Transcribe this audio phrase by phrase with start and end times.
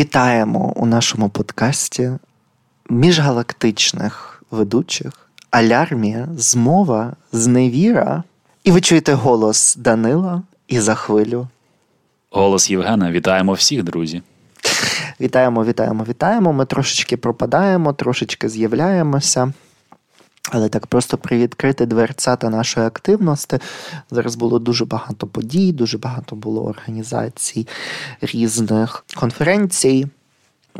[0.00, 2.10] Вітаємо у нашому подкасті
[2.90, 8.22] міжгалактичних ведучих Алярмія, Змова, Зневіра.
[8.64, 11.48] І ви чуєте голос Данила і за хвилю.
[12.30, 13.10] Голос Євгена.
[13.10, 14.22] Вітаємо всіх, друзі.
[15.20, 16.52] Вітаємо, вітаємо, вітаємо.
[16.52, 19.52] Ми трошечки пропадаємо, трошечки з'являємося.
[20.48, 23.58] Але так просто привідкрити дверцята нашої активності.
[24.10, 27.68] Зараз було дуже багато подій, дуже багато було організацій
[28.20, 30.06] різних конференцій.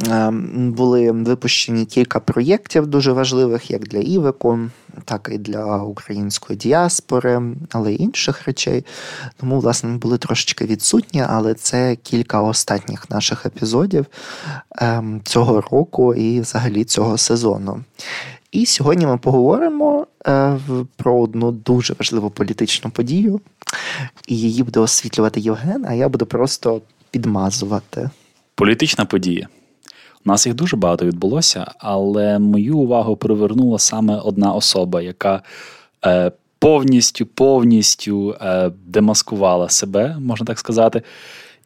[0.08, 4.58] Ем, були випущені кілька проєктів дуже важливих, як для Івеку,
[5.04, 8.84] так і для української діаспори, але й інших речей.
[9.36, 14.06] Тому, власне, ми були трошечки відсутні, але це кілька останніх наших епізодів
[14.78, 17.84] ем, цього року і взагалі цього сезону.
[18.52, 20.58] І сьогодні ми поговоримо е,
[20.96, 23.40] про одну дуже важливу політичну подію,
[24.28, 28.10] і її буде освітлювати Євген, а я буду просто підмазувати.
[28.54, 29.48] Політична подія.
[30.24, 35.42] У нас їх дуже багато відбулося, але мою увагу привернула саме одна особа, яка
[36.06, 41.02] е, повністю повністю е, демаскувала себе, можна так сказати.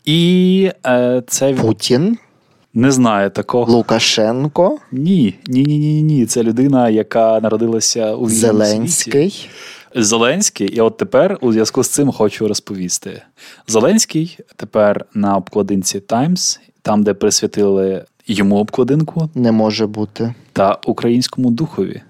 [0.05, 2.19] І е, це Путін.
[2.75, 3.73] Не знаю такого.
[3.73, 4.79] Лукашенко.
[4.93, 6.27] Ні, ні, ні, ні, ні.
[6.27, 9.31] Це людина, яка народилася у Зеленський.
[9.31, 9.49] Світі.
[9.95, 13.23] Зеленський, і от тепер у зв'язку з цим хочу розповісти.
[13.67, 21.51] Зеленський тепер на обкладинці Times, там, де присвятили йому обкладинку, не може бути та українському
[21.51, 22.03] духові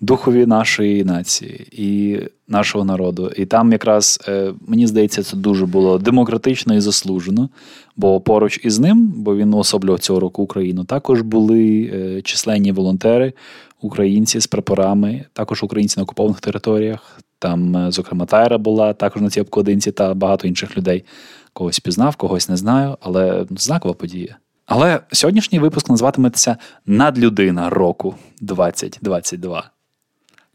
[0.00, 3.30] духові нашої нації і нашого народу.
[3.36, 7.48] І там якраз е, мені здається, це дуже було демократично і заслужено.
[7.96, 13.32] Бо поруч із ним, бо він уособлював цього року Україну, також були е, численні волонтери,
[13.80, 17.20] українці з прапорами, також українці на окупованих територіях.
[17.38, 21.04] Там, е, зокрема, Тайра була також на цій обкладинці та багато інших людей.
[21.52, 24.36] Когось пізнав, когось не знаю, але знакова подія.
[24.66, 29.70] Але сьогоднішній випуск називатиметься Надлюдина року 2022.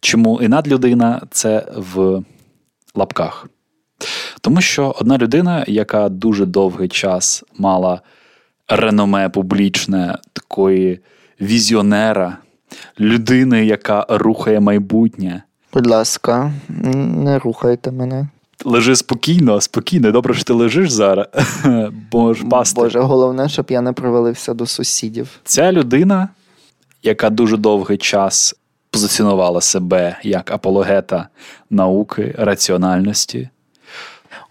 [0.03, 2.23] Чому і надлюдина це в
[2.95, 3.47] лапках?
[4.41, 8.01] Тому що одна людина, яка дуже довгий час мала
[8.67, 10.99] реноме публічне такої
[11.41, 12.37] візіонера,
[12.99, 15.43] людини, яка рухає майбутнє.
[15.73, 16.53] Будь ласка,
[16.93, 18.27] не рухайте мене.
[18.65, 20.11] Лежи спокійно, спокійно.
[20.11, 21.27] Добре, що ти лежиш зараз.
[22.13, 22.81] Можеш пасти.
[22.81, 25.29] Боже, головне, щоб я не провалився до сусідів.
[25.43, 26.29] Ця людина,
[27.03, 28.55] яка дуже довгий час
[28.93, 31.27] позиціонувала себе як апологета
[31.69, 33.49] науки, раціональності.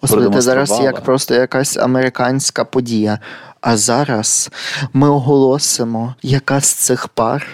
[0.01, 3.19] Господи, зараз як просто якась американська подія.
[3.61, 4.51] А зараз
[4.93, 7.47] ми оголосимо, яка з цих пар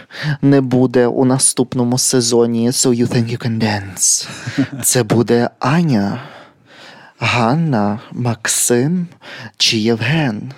[0.43, 4.29] не буде у наступному сезоні So You Think You Can Dance.
[4.83, 6.23] Це буде Аня,
[7.19, 9.07] Ганна, Максим
[9.57, 10.53] чи Євген.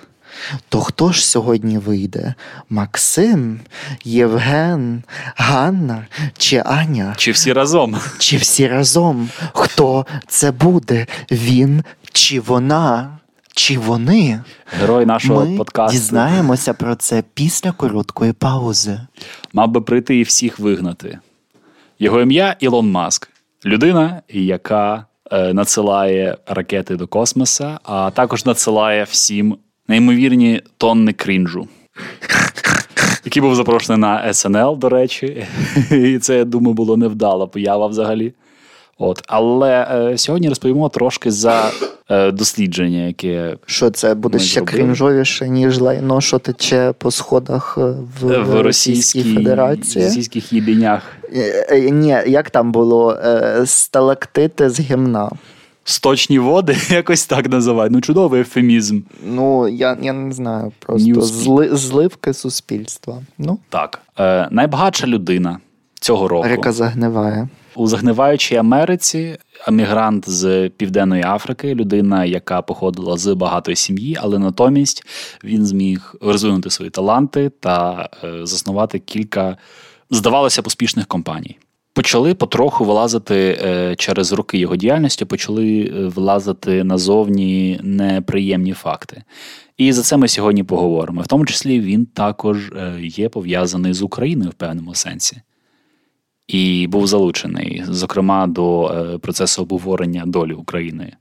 [0.69, 2.33] То хто ж сьогодні вийде?
[2.69, 3.59] Максим,
[4.03, 5.03] Євген,
[5.35, 7.13] Ганна чи Аня?
[7.17, 7.97] Чи всі разом?
[8.17, 9.29] Чи всі разом?
[9.53, 11.07] Хто це буде?
[11.31, 13.17] Він чи вона?
[13.55, 14.41] Чи вони?
[14.79, 15.97] Герой нашого Ми подкасту.
[15.97, 18.99] Дізнаємося про це після короткої паузи.
[19.53, 21.19] Мав би прийти і всіх вигнати.
[21.99, 23.29] Його ім'я Ілон Маск,
[23.65, 29.57] людина, яка е, надсилає ракети до космоса, а також надсилає всім
[29.91, 31.67] неймовірні тонни крінжу,
[33.25, 35.45] який був запрошений на СНЛ, до речі.
[35.91, 38.33] І це, я думаю, було невдала поява взагалі.
[38.97, 41.71] От, Але е, сьогодні розповімо трошки за
[42.09, 43.57] е, дослідження, яке.
[43.65, 44.77] Що це буде ще зробили.
[44.77, 50.05] крінжовіше, ніж лайно, що тече по сходах е, в, в, в Російській Федерації.
[50.05, 51.01] В російських їбінях.
[51.35, 53.13] Е, е, ні, як там було?
[53.13, 55.31] Е, сталактити з гімна.
[55.83, 57.93] Сточні води, якось так називають.
[57.93, 59.01] Ну, чудовий ефемізм.
[59.25, 63.21] Ну, я я не знаю, просто зли, зливки суспільства.
[63.37, 63.59] Ну.
[63.69, 64.01] Так.
[64.19, 65.59] Е, Найбагатша людина
[66.01, 66.47] цього року.
[66.47, 67.49] Река загниває.
[67.75, 69.37] У загниваючій Америці
[69.67, 75.03] емігрант з Південної Африки, людина, яка походила з багатої сім'ї, але натомість
[75.43, 79.57] він зміг розвинути свої таланти та е, заснувати кілька,
[80.09, 81.57] здавалося, б, успішних компаній.
[81.93, 89.23] Почали потроху вилазити е, через роки його діяльності, почали е, вилазити назовні неприємні факти.
[89.77, 91.21] І за це ми сьогодні поговоримо.
[91.21, 92.71] В тому числі він також
[93.01, 95.41] є пов'язаний з Україною в певному сенсі
[96.51, 101.13] і був залучений, зокрема, до е, процесу обговорення долі України.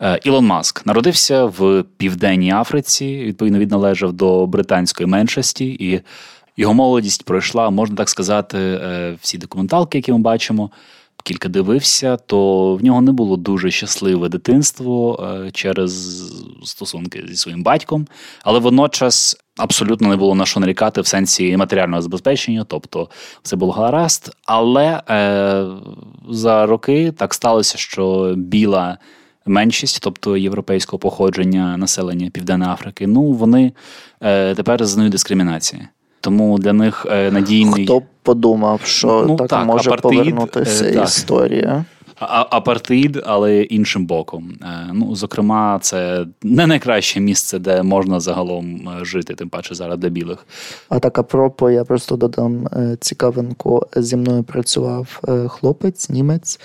[0.00, 6.00] Е, Ілон Маск народився в Південній Африці, відповідно, він належав до британської меншості, і
[6.56, 10.70] його молодість пройшла, можна так сказати, е, всі документалки, які ми бачимо,
[11.24, 16.22] кілька дивився, то в нього не було дуже щасливе дитинство е, через
[16.64, 18.06] стосунки зі своїм батьком,
[18.42, 23.08] але водночас абсолютно не було на що нарікати в сенсі матеріального забезпечення, тобто
[23.42, 24.30] все було гаразд.
[24.44, 25.66] Але е,
[26.30, 28.98] за роки так сталося, що біла.
[29.46, 33.72] Меншість, тобто європейського походження населення Південної Африки, ну вони
[34.20, 35.88] е, тепер зазнають дискримінації.
[36.24, 37.84] Тому для них е, надійний.
[37.84, 41.84] Хто подумав, що ну, так, так може апартеїд, повернутися е, історія?
[42.20, 44.52] А- апартеїд, але іншим боком.
[44.62, 50.08] Е, ну, Зокрема, це не найкраще місце, де можна загалом жити, тим паче зараз для
[50.08, 50.46] білих.
[50.88, 52.68] А так, апропо, я просто додам
[53.00, 53.86] цікавинку.
[53.96, 56.60] Зі мною працював хлопець, німець,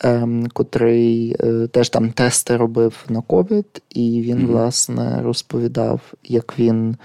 [0.00, 1.36] ем, котрий
[1.72, 4.46] теж там тести робив на ковід, і він, mm-hmm.
[4.46, 6.96] власне, розповідав, як він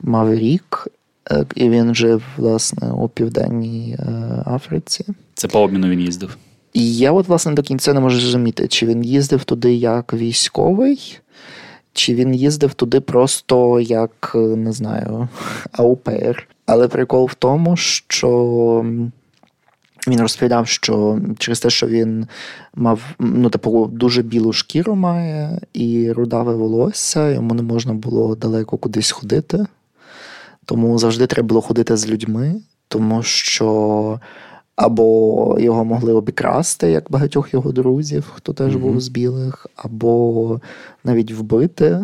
[0.00, 0.88] мав рік.
[1.54, 3.96] І він жив, власне, у Південній
[4.46, 5.04] Африці.
[5.34, 6.36] Це по обміну він їздив.
[6.72, 11.18] І я от, власне, до кінця не можу зрозуміти, чи він їздив туди як військовий,
[11.92, 15.28] чи він їздив туди просто як, не знаю,
[15.72, 16.48] аупер.
[16.66, 18.84] Але прикол в тому, що
[20.08, 22.26] він розповідав, що через те, що він
[22.74, 28.76] мав ну, типу, дуже білу шкіру має і рудаве волосся, йому не можна було далеко
[28.76, 29.66] кудись ходити.
[30.68, 34.20] Тому завжди треба було ходити з людьми, тому що
[34.76, 38.78] або його могли обікрасти, як багатьох його друзів, хто теж mm-hmm.
[38.78, 40.60] був з білих, або
[41.04, 42.00] навіть вбити.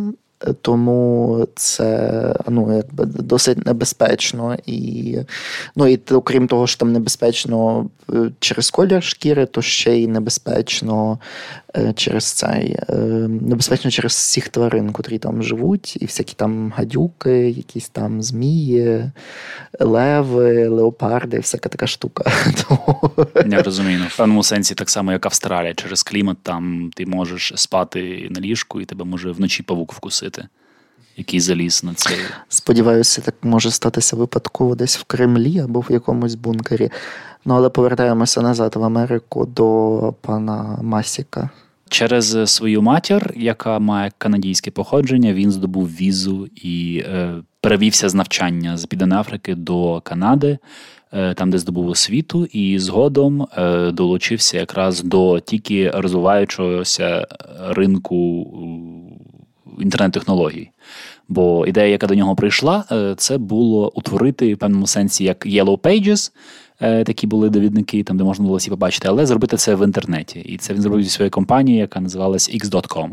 [0.60, 4.56] Тому це ну, якби досить небезпечно.
[4.66, 5.18] І,
[5.76, 11.18] ну, і окрім того, що там небезпечно е, через колір шкіри, то ще й небезпечно
[11.94, 12.94] через цей е,
[13.28, 19.10] небезпечно через всіх тварин, котрі там живуть, і всякі там гадюки, якісь там змії,
[19.80, 22.24] леви, леопарди, всяка така штука.
[23.46, 23.98] Я розумію.
[23.98, 28.40] Ну, в певному сенсі так само, як Австралія, через клімат там ти можеш спати на
[28.40, 30.44] ліжку, і тебе може вночі павук вкусити
[31.16, 32.18] який заліз на цей.
[32.48, 36.90] Сподіваюся, так може статися випадково десь в Кремлі або в якомусь бункері.
[37.44, 41.50] Ну, але повертаємося назад в Америку до пана Масіка.
[41.94, 48.76] Через свою матір, яка має канадійське походження, він здобув візу і е, перевівся з навчання
[48.76, 50.58] з Південної до Канади,
[51.12, 57.26] е, там, де здобув освіту, і згодом е, долучився якраз до тільки розвиваючогося
[57.70, 58.46] ринку
[59.78, 60.70] інтернет-технологій.
[61.28, 65.78] Бо ідея, яка до нього прийшла, е, це було утворити в певному сенсі як Yellow
[65.78, 66.34] Pages, е,
[67.06, 70.40] такі були довідники, там де можна було всі побачити, але зробити це в інтернеті.
[70.40, 73.10] І це він зробив зі своєї компанії, яка називалась X.com.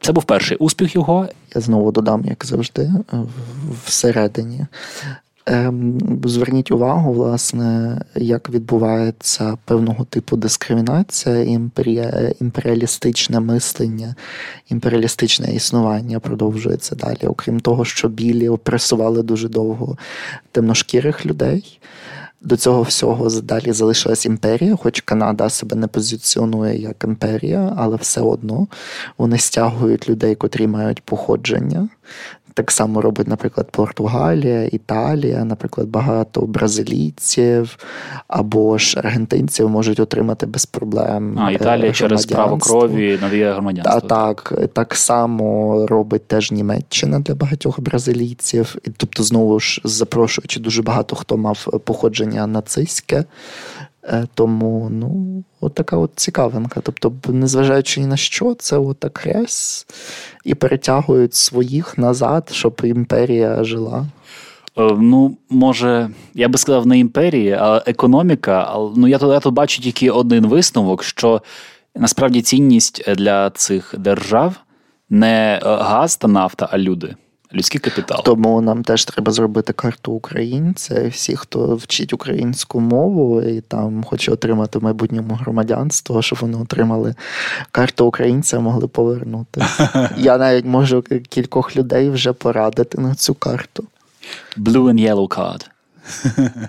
[0.00, 1.28] Це був перший успіх його.
[1.54, 2.90] Я знову додам, як завжди,
[3.84, 4.66] всередині.
[5.46, 14.14] Ем, зверніть увагу, власне, як відбувається певного типу дискримінація, імперія, імперіалістичне мислення,
[14.68, 17.26] імперіалістичне існування продовжується далі.
[17.26, 19.96] Окрім того, що білі опресували дуже довго
[20.52, 21.78] темношкірих людей.
[22.42, 28.20] До цього всього далі залишилась імперія, хоч Канада себе не позиціонує як імперія, але все
[28.20, 28.66] одно
[29.18, 31.88] вони стягують людей, котрі мають походження.
[32.54, 37.76] Так само робить, наприклад, Португалія, Італія, наприклад, багато бразилійців
[38.28, 41.38] або ж аргентинців можуть отримати без проблем.
[41.38, 44.00] А Італія через право крові надає громадянство.
[44.00, 48.76] Та, так, так само робить теж Німеччина для багатьох бразилійців.
[48.84, 53.24] І, Тобто, знову ж запрошуючи дуже багато хто мав походження нацистське.
[54.04, 56.80] Е, тому ну, от така от цікавинка.
[56.80, 59.86] Тобто, незважаючи ні на що, це отак раз
[60.44, 64.06] і перетягують своїх назад, щоб імперія жила.
[64.78, 68.74] Е, ну, може, я би сказав, не імперія, а економіка.
[68.96, 71.42] Ну, я тут, я тут бачу тільки один висновок: що
[71.94, 74.54] насправді цінність для цих держав
[75.10, 77.14] не газ та нафта, а люди
[77.54, 78.22] людський капітал.
[78.24, 81.08] Тому нам теж треба зробити карту українця.
[81.08, 87.14] Всі, хто вчить українську мову і там хоче отримати в майбутньому громадянство, щоб вони отримали
[87.70, 89.64] карту українця, могли повернути.
[90.16, 93.84] Я навіть можу кількох людей вже порадити на цю карту.
[94.56, 95.66] Blue and yellow card.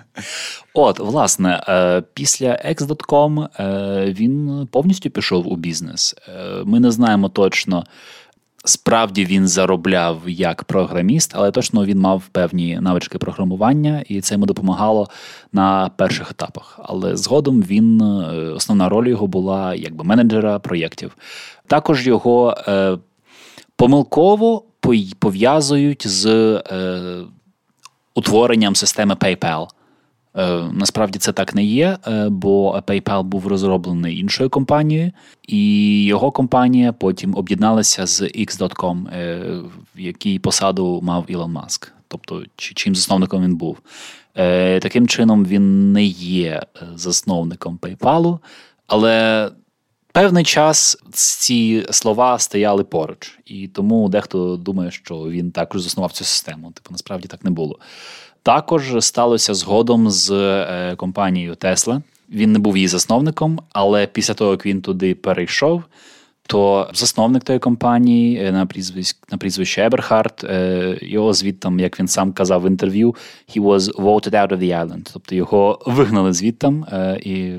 [0.74, 6.14] От, власне, е, після X.com е, він повністю пішов у бізнес.
[6.28, 7.84] Е, ми не знаємо точно.
[8.64, 14.46] Справді він заробляв як програміст, але точно він мав певні навички програмування, і це йому
[14.46, 15.08] допомагало
[15.52, 16.80] на перших етапах.
[16.82, 18.04] Але згодом він е,
[18.52, 21.16] основна роль його була якби менеджера проєктів.
[21.66, 22.98] Також його е,
[23.76, 24.64] помилково
[25.18, 27.24] пов'язують з е,
[28.14, 29.66] утворенням системи PayPal.
[30.36, 35.12] Е, насправді це так не є, е, бо PayPal був розроблений іншою компанією,
[35.48, 39.40] і його компанія потім об'єдналася з X.com, е,
[39.96, 41.92] в якій посаду мав Ілон Маск.
[42.08, 43.78] Тобто, чим засновником він був.
[44.82, 46.62] Таким чином, він не є
[46.94, 48.38] засновником PayPal,
[48.86, 49.50] але
[50.12, 56.24] певний час ці слова стояли поруч, і тому дехто думає, що він також заснував цю
[56.24, 56.72] систему.
[56.72, 57.78] Типу, насправді так не було.
[58.42, 62.02] Також сталося згодом з е, компанією Tesla.
[62.30, 65.82] Він не був її засновником, але після того, як він туди перейшов,
[66.46, 72.08] то засновник тої компанії е, на прізвище на прізвище Еберхард, е, його звідтам, як він
[72.08, 73.14] сам казав в інтерв'ю,
[73.56, 75.10] he was voted out of the island.
[75.12, 76.86] Тобто його вигнали звідтам.
[77.22, 77.52] І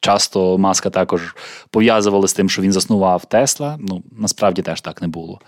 [0.00, 1.36] часто маска також
[1.70, 3.78] пов'язували з тим, що він заснував Тесла.
[3.80, 5.40] Ну насправді теж так не було.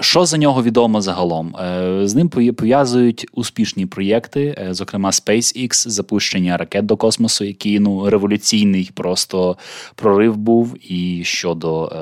[0.00, 1.56] Що за нього відомо загалом?
[1.56, 8.10] Е, з ним пов'язують успішні проєкти, е, зокрема SpaceX, запущення ракет до космосу, який ну
[8.10, 9.56] революційний просто
[9.94, 11.98] прорив був і щодо е,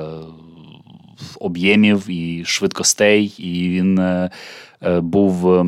[1.39, 3.99] об'ємів і швидкостей, і він
[5.01, 5.65] був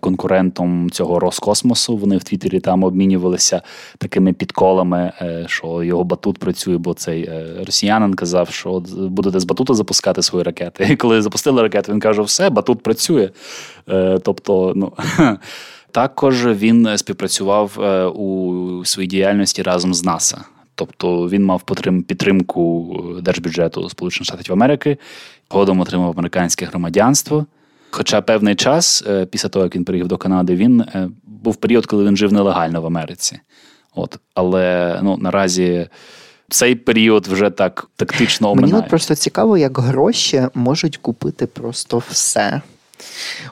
[0.00, 1.96] конкурентом цього Роскосмосу.
[1.96, 3.62] Вони в Твіттері там обмінювалися
[3.98, 9.44] такими підколами, е, що його батут працює, бо цей е, росіянин казав, що будете з
[9.44, 10.88] батута запускати свої ракети.
[10.90, 13.30] І коли запустили ракету, він каже: все, батут працює.
[14.22, 14.92] Тобто, ну.
[15.90, 17.78] Також він співпрацював
[18.16, 20.44] у своїй діяльності разом з НАСА.
[20.74, 21.62] Тобто він мав
[22.06, 24.96] підтримку держбюджету Сполучених Штатів Америки,
[25.50, 27.46] згодом отримав американське громадянство.
[27.90, 31.86] Хоча певний час, е, після того, як він приїхав до Канади, він е, був період,
[31.86, 33.40] коли він жив нелегально в Америці.
[33.94, 34.18] От.
[34.34, 35.88] Але ну, наразі
[36.48, 38.72] цей період вже так тактично оминає.
[38.72, 42.60] Мені от просто цікаво, як гроші можуть купити просто все.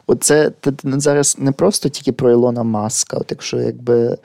[0.07, 0.53] Оце
[0.85, 4.19] зараз не просто тільки про Ілона Маска, от якщо якби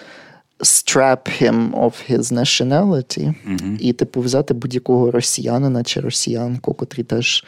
[0.59, 3.77] strap him of his nationality, uh-huh.
[3.79, 7.45] і, типу, взяти будь-якого росіянина чи росіянку, котрі теж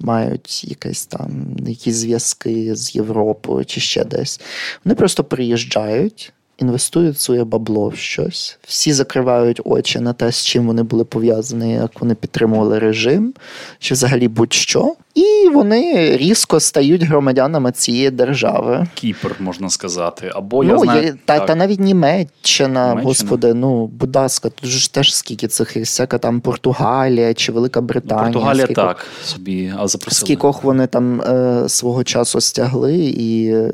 [0.00, 4.40] мають якісь там якісь зв'язки з Європою чи ще десь.
[4.84, 6.32] Вони просто приїжджають.
[6.58, 11.72] Інвестують своє бабло в щось, всі закривають очі на те, з чим вони були пов'язані,
[11.72, 13.34] як вони підтримували режим,
[13.78, 14.94] чи взагалі будь-що.
[15.16, 18.86] І вони різко стають громадянами цієї держави.
[18.94, 20.30] Кіпр, можна сказати.
[20.34, 24.70] Або ну, я знаю, є, та, та навіть Німеччина, Німеччина, господи, ну, будь ласка, тут
[24.70, 28.26] ж теж скільки цих всяка там Португалія чи Велика Британія.
[28.26, 30.26] Ну, Португалія скільки, так собі, а запросили.
[30.26, 33.72] Скількох вони там е, свого часу стягли і е,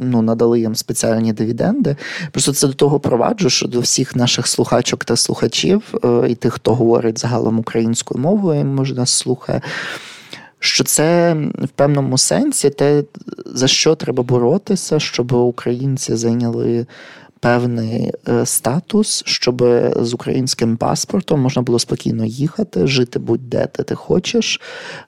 [0.00, 1.96] ну, надали їм спеціальні дивіденди.
[2.30, 6.52] Просто це до того проваджу, що до всіх наших слухачок та слухачів, е, і тих,
[6.52, 9.60] хто говорить загалом українською мовою, може нас слухає
[10.58, 13.02] що це в певному сенсі те,
[13.46, 16.86] за що треба боротися, щоб українці зайняли.
[17.40, 19.64] Певний е, статус, щоб
[19.96, 24.60] з українським паспортом можна було спокійно їхати, жити будь-де де ти хочеш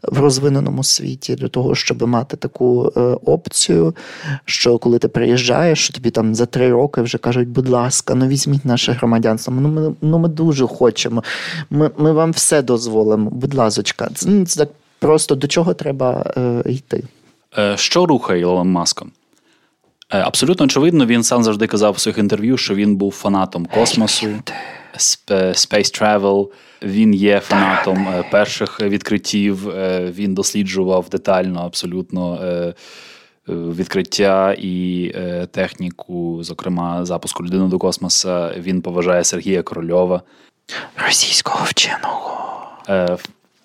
[0.02, 3.94] в розвиненому світі, для того, щоб мати таку е, опцію,
[4.44, 8.26] що коли ти приїжджаєш, що тобі там за три роки вже кажуть, будь ласка, ну
[8.26, 9.54] візьміть наше громадянство.
[9.60, 11.24] Ну ми ну ми дуже хочемо.
[11.70, 13.30] Ми ми вам все дозволимо.
[13.30, 17.04] Будь ласочка, це, ну, це так Просто до чого треба е, йти?
[17.58, 19.12] Е, що рухає Ілоном Маском?
[20.10, 24.26] Е, абсолютно очевидно, він сам завжди казав у своїх інтерв'ю, що він був фанатом космосу,
[25.28, 26.48] Space Travel.
[26.82, 29.66] Він є фанатом перших відкриттів.
[30.14, 32.40] Він досліджував детально абсолютно
[33.48, 35.12] відкриття і
[35.50, 38.54] техніку, зокрема, запуску людини до космоса.
[38.58, 40.22] Він поважає Сергія Корольова,
[41.06, 42.28] російського вченого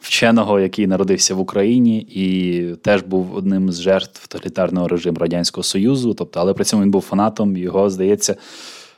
[0.03, 6.13] вченого, який народився в Україні, і теж був одним з жертв тоталітарного режиму Радянського Союзу.
[6.13, 7.57] Тобто, але при цьому він був фанатом.
[7.57, 8.36] Його здається,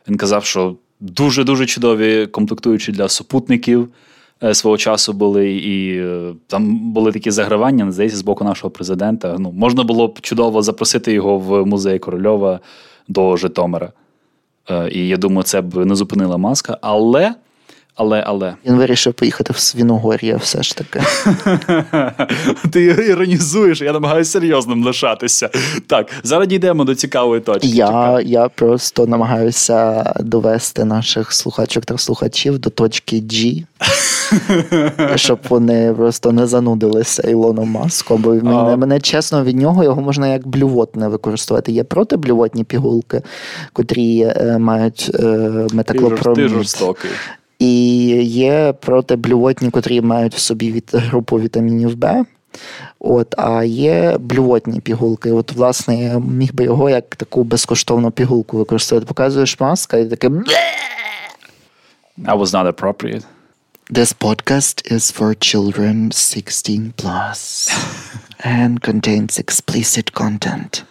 [0.07, 3.89] він казав, що дуже дуже чудові комплектуючі для супутників.
[4.43, 9.35] Е, свого часу були, і е, там були такі загравання, здається, з боку нашого президента.
[9.39, 12.59] Ну, Можна було б чудово запросити його в музей Корольова
[13.07, 13.91] до Житомира.
[14.69, 16.77] Е, і я думаю, це б не зупинила маска.
[16.81, 17.35] Але
[17.95, 18.53] але, але.
[18.65, 21.01] Він вирішив поїхати в Свіногор'я все ж таки.
[22.71, 25.49] Ти іронізуєш, я намагаюся серйозним лишатися.
[25.87, 27.67] Так, зараз дійдемо до цікавої точки.
[27.67, 33.65] Я я просто намагаюся довести наших слухачок та слухачів до точки G,
[35.15, 38.21] щоб вони просто не занудилися Ілоном Маском.
[38.21, 41.71] Бо мене, мене чесно від нього його можна як блювотне використовувати.
[41.71, 43.21] Є протиблювотні пігулки,
[43.73, 45.23] котрі е, мають е,
[45.73, 46.35] метаклопромід.
[46.35, 47.11] Ти жорстокий.
[47.59, 52.25] І є протиблювотні, котрі мають в собі від групу вітамінів Б.
[52.99, 55.31] От, А є блювотні пігулки.
[55.31, 59.07] От, власне, я міг би його як таку безкоштовну пігулку використовувати.
[59.07, 60.29] Показуєш маска і таке.
[62.17, 63.23] That was not appropriate.
[63.91, 67.69] This podcast is for children 16 plus
[68.39, 70.83] and contains explicit content.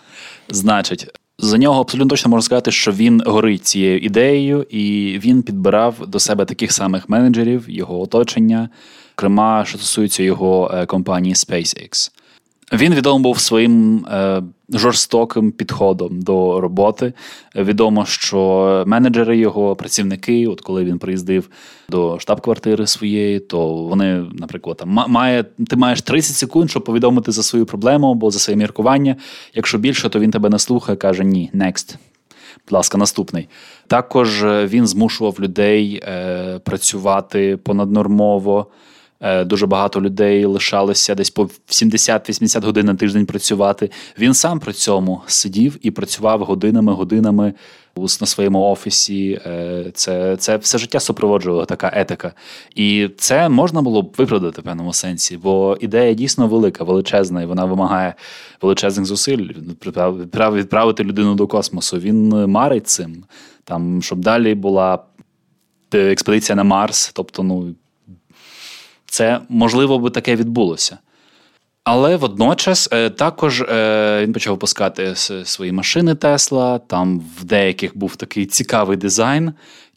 [0.48, 6.06] Значить, за нього абсолютно точно можна сказати, що він горить цією ідеєю, і він підбирав
[6.06, 8.68] до себе таких самих менеджерів, його оточення,
[9.10, 12.10] зокрема, що стосується його е, компанії SpaceX.
[12.72, 17.12] Він відомий був своїм е, жорстоким підходом до роботи.
[17.56, 21.48] Відомо, що менеджери його, працівники, от коли він приїздив
[21.88, 27.42] до штаб-квартири своєї, то вони, наприклад, там має, ти маєш 30 секунд, щоб повідомити за
[27.42, 29.16] свою проблему або за своє міркування.
[29.54, 31.96] Якщо більше, то він тебе не слухає, каже ні, next.
[32.66, 33.48] Будь ласка, наступний.
[33.86, 38.66] Також е, він змушував людей е, працювати понаднормово.
[39.24, 43.90] Е, дуже багато людей лишалося десь по 70-80 годин на тиждень працювати.
[44.18, 47.54] Він сам при цьому сидів і працював годинами, годинами
[47.96, 49.40] на своєму офісі.
[49.46, 52.32] Е, це це все життя супроводжувала така етика.
[52.74, 57.46] І це можна було б виправдати в певному сенсі, бо ідея дійсно велика, величезна, і
[57.46, 58.14] вона вимагає
[58.62, 59.48] величезних зусиль
[60.36, 61.98] відправити людину до космосу.
[61.98, 63.24] Він марить цим,
[63.64, 64.98] там, щоб далі була
[65.92, 67.74] експедиція на Марс, тобто, ну
[69.14, 70.98] це можливо би таке відбулося.
[71.84, 76.78] Але водночас е, також е, він почав випускати свої машини Тесла.
[76.78, 79.52] Там в деяких був такий цікавий дизайн,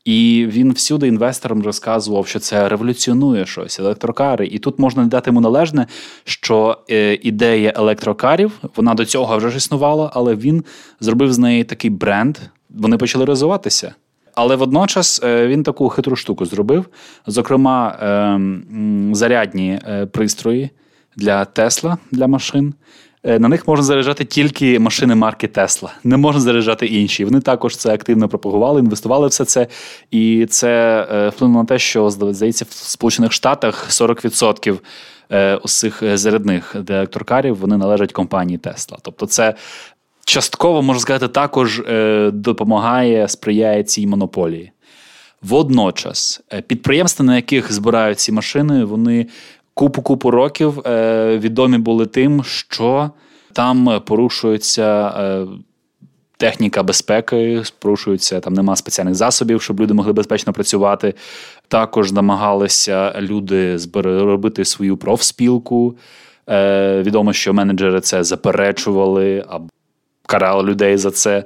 [0.06, 4.48] і він всюди інвесторам розказував, що це революціонує щось, електрокари.
[4.48, 5.88] І тут можна дати йому належне,
[6.24, 10.64] що е, ідея електрокарів вона до цього вже ж існувала, але він
[11.00, 12.38] зробив з неї такий бренд.
[12.70, 13.94] Вони почали розвиватися.
[14.38, 16.86] Але водночас е, він таку хитру штуку зробив.
[17.28, 20.70] Зокрема, ем, зарядні е, пристрої
[21.16, 22.74] для Тесла для машин.
[23.24, 27.26] Е, на них можна заряджати тільки машини марки Тесла, не можна заряджати інші.
[27.26, 29.68] Вони також це активно пропагували, інвестували все це.
[30.12, 34.78] І це вплинуло на те, що здається, в Сполучених Штатах 40%
[35.64, 38.98] усіх зарядних електрокарів вони належать компанії Тесла.
[39.02, 39.54] Тобто, це
[40.28, 44.72] частково можна сказати, також е, допомагає, сприяє цій монополії.
[45.42, 49.28] Водночас, е, підприємства, на яких збирають ці машини, вони
[49.74, 53.12] купу-купу років е, відомі були тим, що
[53.54, 55.14] там порушується
[56.38, 61.14] техніка безпеки, порушується, там нема спеціальних засобів, щоб люди могли безпечно працювати.
[61.68, 65.98] Також намагалися люди робити свою профспілку.
[67.02, 69.70] Відомо, що менеджери це заперечували або
[70.28, 71.44] карали людей за це.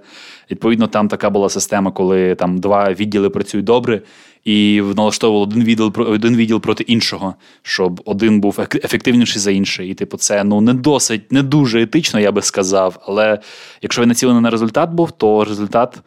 [0.52, 4.02] Відповідно, там така була система, коли там два відділи працюють добре,
[4.46, 9.90] і налаштовували один відділ один відділ проти іншого, щоб один був ефективніший за інший.
[9.90, 13.04] І, типу, це ну не досить, не дуже етично, я би сказав.
[13.08, 13.40] Але
[13.82, 16.00] якщо він націлений на результат був, то результат,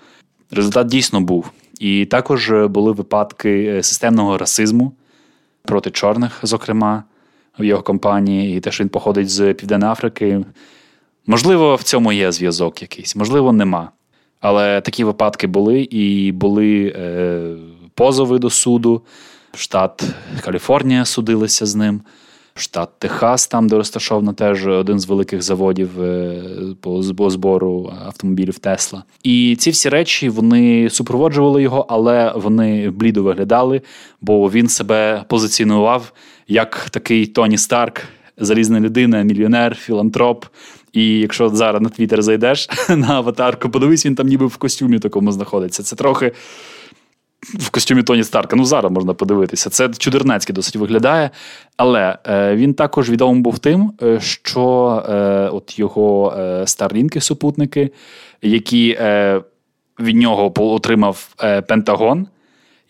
[0.50, 1.50] результат дійсно був.
[1.80, 4.92] І також були випадки е, системного расизму
[5.62, 7.04] проти чорних, зокрема,
[7.58, 10.44] в його компанії, і те, що він походить з Південної Африки.
[11.26, 13.90] Можливо, в цьому є зв'язок якийсь, можливо, нема.
[14.40, 17.40] Але такі випадки були, і були е,
[17.94, 19.02] позови до суду.
[19.56, 20.04] Штат
[20.40, 22.00] Каліфорнія судилися з ним,
[22.54, 26.42] штат Техас, там, де розташовано теж один з великих заводів е,
[27.16, 29.04] по збору автомобілів Тесла.
[29.22, 33.82] І ці всі речі вони супроводжували його, але вони блідо виглядали,
[34.20, 36.12] бо він себе позиціонував
[36.48, 38.02] як такий Тоні Старк,
[38.38, 40.44] залізна людина, мільйонер, філантроп.
[40.94, 45.32] І якщо зараз на Твіттер зайдеш на аватарку, подивись, він там ніби в костюмі такому
[45.32, 45.82] знаходиться.
[45.82, 46.32] Це трохи.
[47.42, 49.70] В костюмі Тоні Старка, ну зараз можна подивитися.
[49.70, 51.30] Це чудернацьки досить виглядає.
[51.76, 54.62] Але е, він також відомий був тим, е, що
[55.08, 57.90] е, от його е, старлінки, супутники,
[58.42, 59.40] які е,
[60.00, 62.26] від нього отримав е, Пентагон,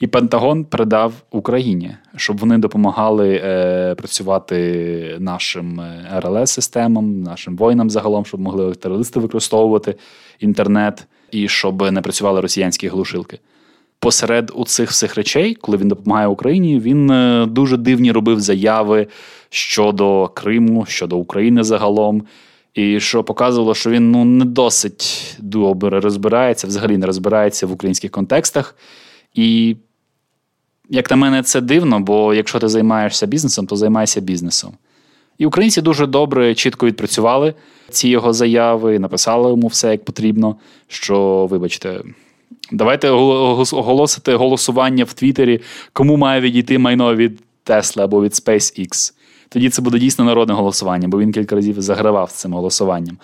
[0.01, 8.25] і Пентагон передав Україні, щоб вони допомагали е, працювати нашим е, РЛС-системам, нашим воїнам загалом,
[8.25, 9.95] щоб могли терористи використовувати
[10.41, 13.39] інтернет і щоб не працювали росіянські глушилки.
[13.99, 19.07] Посеред у цих всіх речей, коли він допомагає Україні, він е, дуже дивні робив заяви
[19.51, 22.23] щодо Криму, щодо України загалом.
[22.75, 28.11] І що показувало, що він ну не досить добре розбирається, взагалі не розбирається в українських
[28.11, 28.77] контекстах.
[29.35, 29.77] І,
[30.91, 34.73] як на мене, це дивно, бо якщо ти займаєшся бізнесом, то займайся бізнесом.
[35.39, 37.55] І українці дуже добре, чітко відпрацювали
[37.91, 40.57] ці його заяви, написали йому все як потрібно.
[40.89, 42.01] Що, вибачте,
[42.73, 45.61] давайте оголосити голосування в Твіттері,
[45.93, 49.13] кому має відійти майно від Tesla або від SpaceX.
[49.49, 53.19] тоді це буде дійсно народне голосування, бо він кілька разів загравав з цим голосуванням.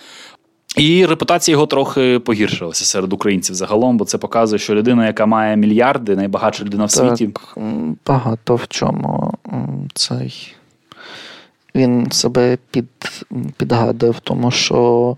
[0.77, 5.57] І репутація його трохи погіршилася серед українців загалом, бо це показує, що людина, яка має
[5.57, 7.35] мільярди, найбагатша людина в так, світі.
[8.07, 9.35] Багато в чому
[9.95, 10.55] цей.
[11.75, 12.87] Він себе під,
[13.57, 15.17] підгадав, тому що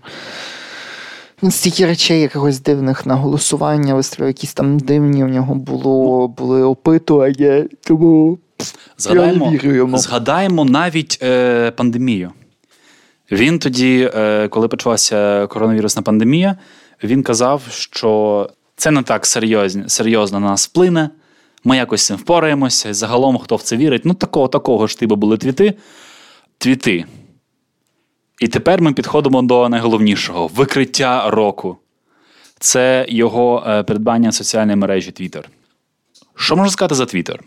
[1.43, 6.63] він стільки речей якихось дивних на голосування, вистроїв якісь там дивні в нього було, були
[6.63, 8.37] опитування, тому
[8.97, 9.97] згадаємо, я не вірю йому.
[9.97, 12.31] Згадаємо навіть е, пандемію.
[13.33, 16.57] Він тоді, е, коли почалася коронавірусна пандемія,
[17.03, 21.09] він казав, що це не так серйозно, серйозно на нас вплине.
[21.63, 22.93] Ми якось з цим впораємося.
[22.93, 25.73] Загалом, хто в це вірить, ну такого такого ж типу були твіти.
[26.57, 27.05] Твіти.
[28.39, 31.77] І тепер ми підходимо до найголовнішого викриття року.
[32.59, 35.43] Це його е, придбання соціальної мережі Twitter.
[36.35, 37.39] Що можна сказати за Twitter?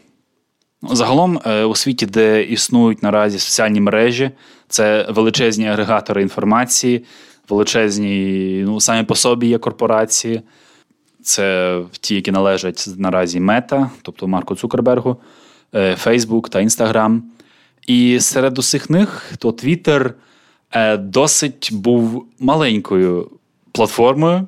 [0.91, 4.31] Загалом е, у світі, де існують наразі соціальні мережі,
[4.69, 7.05] це величезні агрегатори інформації,
[7.49, 10.43] величезні, ну, самі по собі є корпорації.
[11.23, 15.17] Це ті, які належать наразі Мета, тобто Марку Цукербергу,
[15.97, 17.23] Фейсбук та Інстаграм.
[17.87, 19.53] І серед усіх них то
[20.71, 23.31] е, досить був маленькою
[23.73, 24.47] платформою,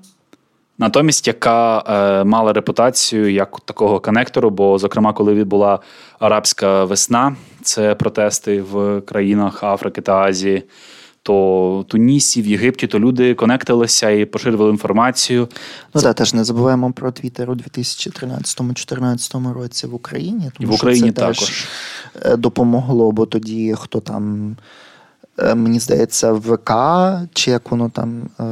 [0.78, 4.50] натомість, яка е, мала репутацію як такого конектору.
[4.50, 5.78] Бо, зокрема, коли відбула
[6.18, 10.62] арабська весна, це протести в країнах Африки та Азії.
[11.22, 15.48] То Тунісі, в Єгипті, то люди конектилися і поширювали інформацію.
[15.94, 20.50] Ну так, теж не забуваємо про Твіттер у 2013-2014 році в Україні.
[20.58, 21.68] Тому І в Україні що це також теж
[22.24, 24.56] е, допомогло, бо тоді хто там
[25.38, 26.72] мені здається, ВК,
[27.32, 28.44] чи як воно там е,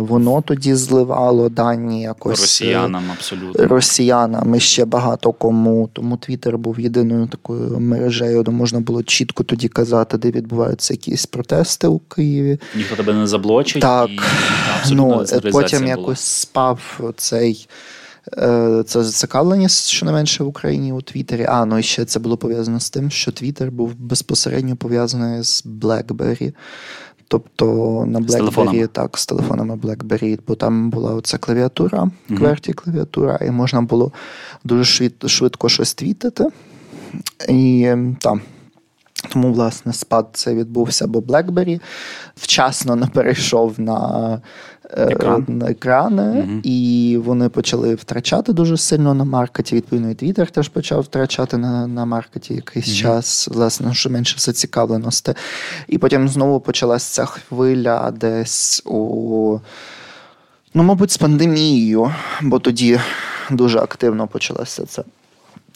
[0.00, 5.90] воно тоді зливало дані якось е, росіянам, абсолютно росіянам і ще багато кому.
[5.92, 11.26] Тому Твіттер був єдиною такою мережею, де можна було чітко тоді казати, де відбуваються якісь
[11.26, 12.58] протести у Києві.
[12.76, 13.82] Ніхто тебе не заблочить.
[13.82, 14.10] Так,
[14.90, 15.90] і ну, потім була.
[15.90, 17.68] якось спав цей.
[18.32, 21.46] Е, це зацікавлення щонайменше в Україні у Твіттері.
[21.48, 25.64] А, ну і ще це було пов'язано з тим, що Твіттер був безпосередньо пов'язаний з
[25.66, 26.54] BlackBerry.
[27.28, 27.66] Тобто
[28.08, 33.82] на BlackBerry, так, з телефонами BlackBerry, бо там була оця клавіатура, кверті клавіатура, і можна
[33.82, 34.12] було
[34.64, 36.48] дуже швидко щось твітити.
[37.48, 38.40] І там.
[39.28, 41.80] Тому, власне, спад це відбувся, бо BlackBerry
[42.36, 44.40] вчасно не перейшов на
[44.96, 45.44] Екран.
[45.48, 46.60] на екрани, угу.
[46.62, 49.76] і вони почали втрачати дуже сильно на маркеті.
[49.76, 52.96] Відповідно, і Твіттер теж почав втрачати на на маркеті якийсь угу.
[52.96, 55.34] час, власне, що менше зацікавленості.
[55.88, 59.58] І потім знову почалася ця хвиля десь у.
[60.74, 63.00] Ну, мабуть, з пандемією, бо тоді
[63.50, 65.02] дуже активно почалася це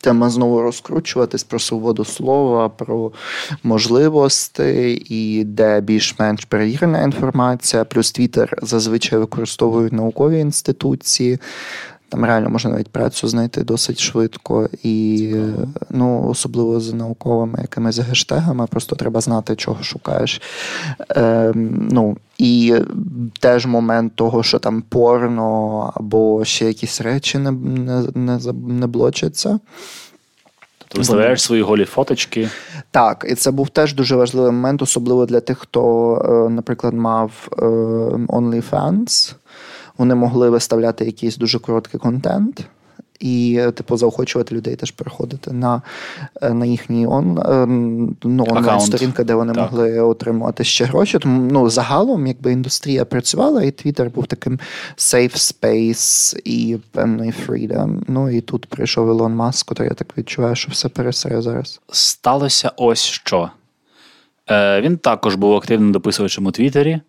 [0.01, 3.13] тема знову розкручуватись про свободу слова, про
[3.63, 7.85] можливості і де більш-менш перевірена інформація.
[7.85, 11.39] Плюс Твіттер зазвичай використовують наукові інституції.
[12.09, 15.35] Там реально можна навіть працю знайти досить швидко, і
[15.91, 20.43] ну, особливо з науковими якимись гештегами, просто треба знати, чого шукаєш.
[21.11, 21.53] Е,
[21.91, 22.75] ну, І
[23.41, 29.59] теж момент того, що там порно або ще якісь речі не не, не, не блочаться.
[30.89, 32.49] Ти виставляєш свої голі фоточки.
[32.91, 37.49] Так, і це був теж дуже важливий момент, особливо для тих, хто, е, наприклад, мав
[37.53, 37.65] е,
[38.27, 39.35] OnlyFans
[39.99, 42.69] вони могли виставляти якийсь дуже короткий контент.
[43.21, 45.83] І, типу, заохочувати людей теж переходити на
[46.43, 47.67] на їхній он, е,
[48.25, 49.63] ну, онлайн-сторінки, де вони так.
[49.63, 51.19] могли отримувати ще гроші.
[51.19, 54.59] Тому ну, загалом, якби індустрія працювала, і Twitter був таким
[54.97, 58.01] safe space і певний freedom.
[58.09, 61.81] Ну і тут прийшов Ілон Маск, то я так відчуваю, що все пересере зараз.
[61.93, 63.51] Сталося ось що.
[64.51, 67.01] Е, Він також був активним дописувачем у Твіттері.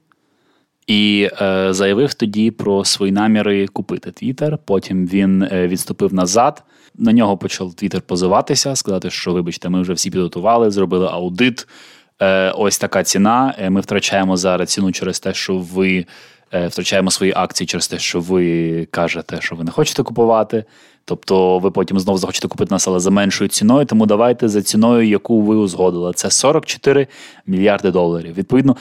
[0.90, 4.58] І е, заявив тоді про свої наміри купити Твіттер.
[4.66, 6.64] Потім він е, відступив назад.
[6.96, 11.68] На нього почав Твіттер позиватися, сказати, що, вибачте, ми вже всі підготували, зробили аудит.
[12.22, 13.56] Е, Ось така ціна.
[13.60, 16.06] Е, ми втрачаємо зараз ціну через те, що ви
[16.54, 20.64] е, втрачаємо свої акції через те, що ви кажете, що ви не хочете купувати.
[21.06, 23.86] Тобто ви потім знову захочете купити нас, але за меншою ціною.
[23.86, 26.14] Тому давайте за ціною, яку ви узгодили.
[26.14, 27.08] Це 44
[27.48, 28.34] мільярди доларів.
[28.34, 28.76] Відповідно,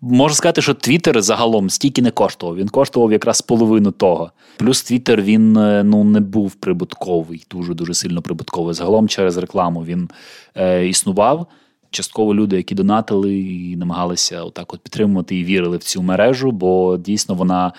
[0.00, 2.56] Можу сказати, що Твіттер загалом стільки не коштував.
[2.56, 4.30] Він коштував якраз половину того.
[4.56, 8.74] Плюс Твіттер він е, ну не був прибутковий, дуже дуже сильно прибутковий.
[8.74, 10.08] Загалом через рекламу він
[10.54, 11.46] е, існував.
[11.90, 16.96] Частково люди, які донатили і намагалися отак от підтримувати і вірили в цю мережу, бо
[16.96, 17.72] дійсно вона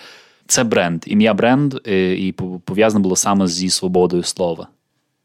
[0.46, 2.32] це бренд, ім'я бренд, е, і
[2.64, 4.68] пов'язане було саме зі свободою слова.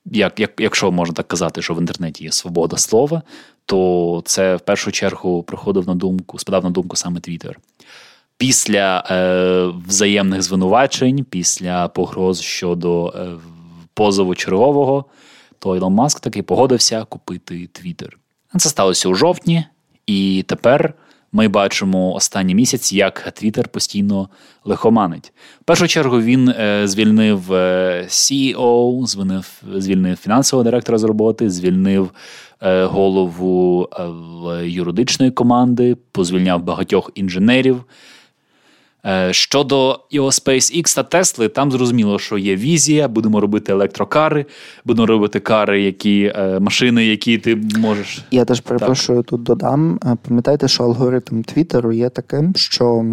[0.06, 3.22] Як, як, Якщо можна так казати, що в інтернеті є свобода слова,
[3.65, 7.60] то це в першу чергу приходив на думку, спадав на думку саме Твіттер.
[8.38, 13.28] Після е, взаємних звинувачень, після погроз щодо е,
[13.93, 15.06] позову чергового,
[15.60, 18.17] то Ілон Маск таки погодився купити Твіттер.
[18.58, 19.65] Це сталося у жовтні,
[20.08, 20.93] і тепер
[21.36, 24.30] ми бачимо останній місяць, як Твіттер постійно
[24.65, 25.34] лихоманить.
[25.62, 32.12] В першу чергу він е, звільнив е, CEO, звільнив, звільнив фінансового директора з роботи, звільнив
[32.62, 37.86] голову е, юридичної команди, позвільняв багатьох інженерів.
[39.06, 44.46] Е, щодо його SpaceX та Тесли, там зрозуміло, що є візія, будемо робити електрокари,
[44.86, 48.24] будемо робити кари, які е, машини, які ти можеш.
[48.32, 50.00] Я теж перепрошую тут додам.
[50.06, 53.06] Е, пам'ятайте, що алгоритм Твіттеру є таким, що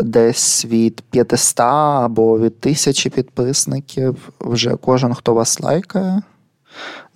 [0.00, 6.22] десь від 500 або від тисячі підписників вже кожен, хто вас лайкає,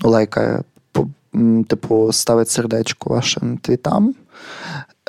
[0.01, 0.63] ну лайкає,
[1.69, 4.15] типу, ставить сердечко вашим твітам.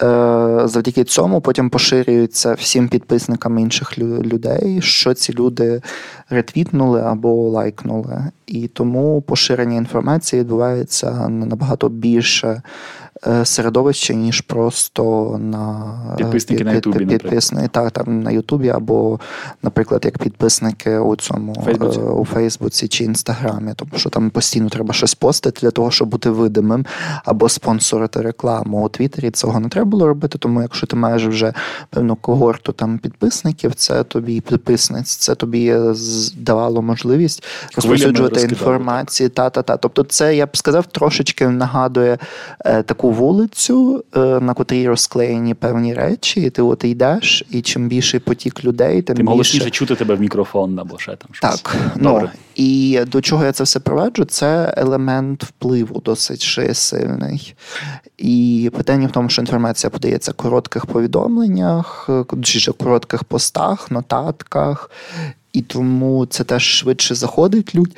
[0.04, 5.82] Е, завдяки цьому потім поширюється всім підписникам інших людей, що ці люди
[6.30, 8.32] ретвітнули або лайкнули.
[8.48, 12.62] І тому поширення інформації відбувається набагато більше
[13.44, 17.06] середовище, ніж просто на е, підписники під, на Ютубі.
[17.06, 19.20] Підписни, так, там на Ютубі, або,
[19.64, 22.00] наприклад, як підписники у цьому Фейсбуці.
[22.00, 26.08] Е, у Фейсбуці чи Інстаграмі, тому що там постійно треба щось постити для того, щоб
[26.08, 26.86] бути видимим,
[27.26, 28.86] або спонсорити рекламу.
[28.86, 31.54] У Твіттері цього не треба було робити, тому якщо ти маєш вже
[31.90, 35.76] певну когорту там підписників, це тобі підписниць, це тобі
[36.38, 37.44] давало можливість
[37.76, 39.30] розповсюджувати інформацію.
[39.30, 39.78] Та-та-та.
[39.78, 42.18] Тобто, це я б сказав, трошечки нагадує
[42.66, 47.62] е, таку таку вулицю, е, на котрій розклеєні певні речі, і ти от йдеш, і
[47.62, 51.62] чим більший потік людей, тим, тим голосніше чути тебе в мікрофон або ще там щось.
[51.62, 51.76] Так.
[51.96, 56.42] Ну, І до чого я це все проведжу, це елемент впливу досить
[56.74, 57.56] сильний.
[58.18, 62.10] І питання в тому, що інформація подається в коротких повідомленнях,
[62.42, 64.92] чи коротких постах, нотатках,
[65.54, 67.98] і тому це теж швидше заходить людь,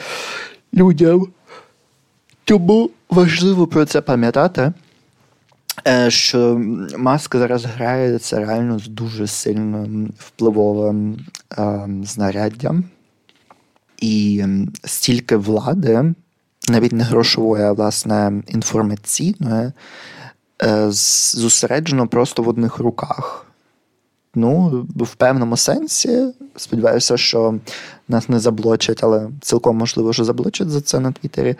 [0.73, 1.27] людям.
[2.43, 4.73] Тому важливо про це пам'ятати.
[5.87, 6.61] Е, що
[6.97, 11.25] Маск зараз грає це реально дуже сильним впливовим
[11.57, 12.83] е, знаряддям.
[13.97, 14.45] І
[14.83, 16.13] стільки влади,
[16.69, 19.71] навіть не грошової, а власне інформаційної,
[20.63, 23.46] е, зосереджено просто в одних руках.
[24.39, 27.55] Ну, в певному сенсі, сподіваюся, що
[28.07, 31.55] нас не заблочать, але цілком можливо, що заблочать за це на Твіттері.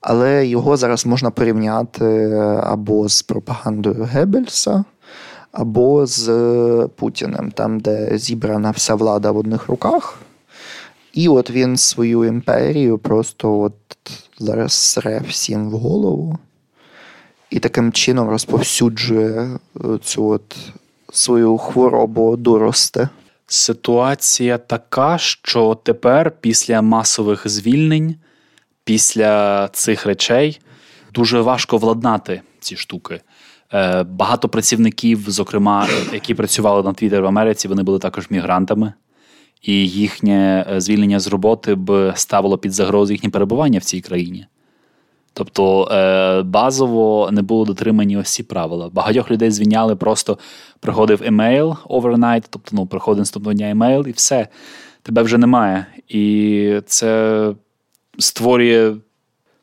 [0.00, 2.30] Але його зараз можна порівняти
[2.62, 4.84] або з пропагандою Геббельса,
[5.52, 6.28] або з
[6.96, 10.18] Путіним, там, де зібрана вся влада в одних руках.
[11.12, 13.74] І от він свою імперію просто от
[14.38, 16.38] зараз сре всім в голову.
[17.50, 19.58] І таким чином розповсюджує
[20.02, 20.56] цю от
[21.12, 23.08] свою хворобу доросте.
[23.46, 28.16] Ситуація така, що тепер, після масових звільнень,
[28.84, 30.60] після цих речей,
[31.14, 33.20] дуже важко владнати ці штуки.
[33.72, 38.92] Е, багато працівників, зокрема, які працювали на Твіттер в Америці, вони були також мігрантами,
[39.62, 44.46] і їхнє е, звільнення з роботи б ставило під загрозу їхнє перебування в цій країні.
[45.34, 48.90] Тобто е, базово не було дотримані ось ці правила.
[48.92, 50.38] Багатьох людей звільняли, просто
[50.80, 54.48] приходив емейл overnight, тобто ну, приходить наступного дня емейл, і все,
[55.02, 55.86] тебе вже немає.
[56.08, 57.52] І це
[58.18, 58.94] створює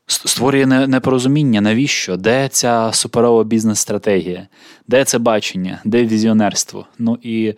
[0.07, 2.17] створює непорозуміння, навіщо?
[2.17, 4.47] Де ця суперова бізнес-стратегія,
[4.87, 6.85] де це бачення, де візіонерство?
[6.99, 7.53] Ну і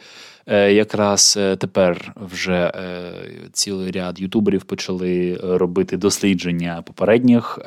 [0.47, 3.11] якраз е, тепер вже е,
[3.53, 7.59] цілий ряд ютуберів почали робити дослідження попередніх.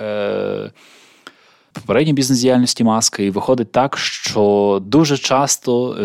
[1.72, 5.96] Попередній бізнес-діяльності маски, і виходить так, що дуже часто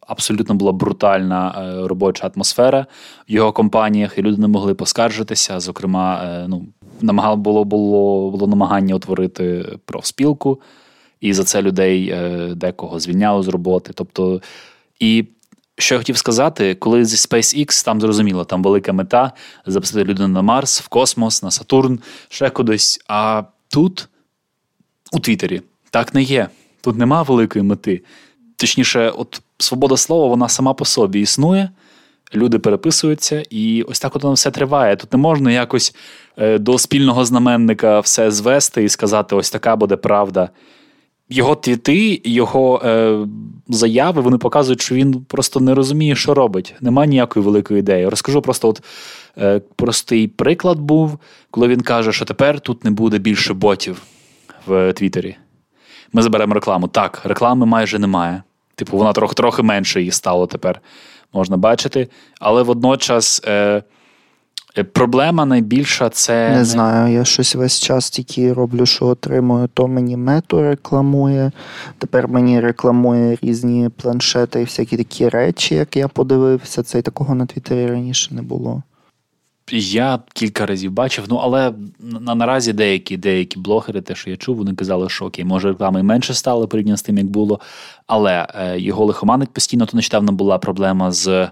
[0.00, 2.86] абсолютно була брутальна робоча атмосфера
[3.28, 5.60] в його компаніях, і люди не могли поскаржитися.
[5.60, 6.66] Зокрема, ну
[7.00, 10.60] намагало було було було намагання утворити профспілку,
[11.20, 12.14] і за це людей
[12.54, 13.92] декого звільняли з роботи.
[13.94, 14.40] Тобто,
[15.00, 15.24] і
[15.78, 19.32] що я хотів сказати, коли зі SpaceX там зрозуміло, там велика мета
[19.66, 23.00] запустити людину на Марс, в космос, на Сатурн, ще кудись.
[23.08, 24.08] А тут,
[25.12, 26.48] у Твіттері, так не є.
[26.80, 28.02] Тут нема великої мети.
[28.56, 31.70] Точніше, от свобода слова, вона сама по собі існує,
[32.34, 34.96] люди переписуються, і ось так от воно все триває.
[34.96, 35.94] Тут не можна якось
[36.36, 40.50] е, до спільного знаменника все звести і сказати: ось така буде правда
[41.28, 43.18] його твіти, його е,
[43.68, 46.74] заяви вони показують, що він просто не розуміє, що робить.
[46.80, 48.08] Нема ніякої великої ідеї.
[48.08, 48.82] Розкажу просто от
[49.38, 51.18] е, простий приклад був,
[51.50, 54.02] коли він каже, що тепер тут не буде більше ботів
[54.66, 55.36] в Твіттері.
[56.12, 56.88] ми заберемо рекламу.
[56.88, 58.42] Так, реклами майже немає.
[58.74, 60.80] Типу, вона трохи трохи менше її стало тепер,
[61.32, 62.08] можна бачити.
[62.40, 63.42] Але водночас.
[63.46, 63.82] Е,
[64.92, 66.50] проблема найбільша це.
[66.50, 69.68] Не знаю, я щось весь час тільки роблю, що отримую.
[69.74, 71.52] То мені мету рекламує.
[71.98, 76.82] Тепер мені рекламує різні планшети і всякі такі речі, як я подивився.
[76.82, 78.82] Це і такого на Твіттері раніше не було.
[79.70, 84.56] Я кілька разів бачив, ну але на наразі деякі деякі блогери, те, що я чув,
[84.56, 87.60] вони казали, що окей, може реклами менше стало порівняно з тим, як було.
[88.06, 91.48] Але е, його лихоманить постійно, то нещодавно була проблема з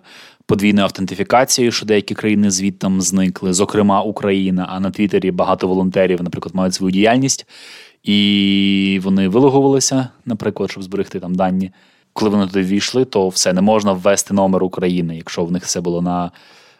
[0.51, 4.67] подвійною автентифікацією, що деякі країни звідтам зникли, зокрема Україна.
[4.69, 7.47] А на Твіттері багато волонтерів, наприклад, мають свою діяльність,
[8.03, 11.73] і вони вилогувалися, наприклад, щоб зберегти там дані.
[12.13, 15.81] Коли вони туди війшли, то все не можна ввести номер України, якщо в них все
[15.81, 16.31] було на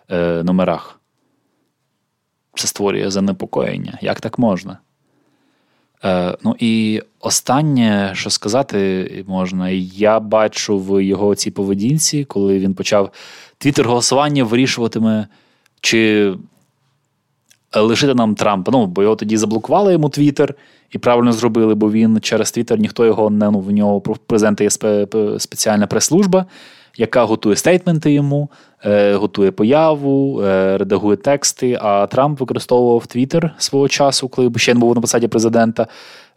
[0.09, 1.01] е, номерах.
[2.55, 3.99] Це створює занепокоєння.
[4.03, 4.79] Як так можна?
[6.05, 12.75] Е, Ну і останнє, що сказати можна, я бачу в його цій поведінці, коли він
[12.75, 13.13] почав
[13.61, 15.27] твіттер голосування вирішуватиме,
[15.81, 16.33] чи
[17.75, 18.73] лишити нам Трампа.
[18.73, 20.55] Ну, бо його тоді заблокували йому Твіттер
[20.91, 24.71] і правильно зробили, бо він через Твіттер ніхто його не ну, в нього президента є
[25.39, 26.47] спеціальна прес-служба,
[26.97, 28.51] яка готує стейтменти йому,
[28.85, 31.79] е, готує появу, е, редагує тексти.
[31.81, 35.87] А Трамп використовував Твіттер свого часу, коли ще не був на посаді президента.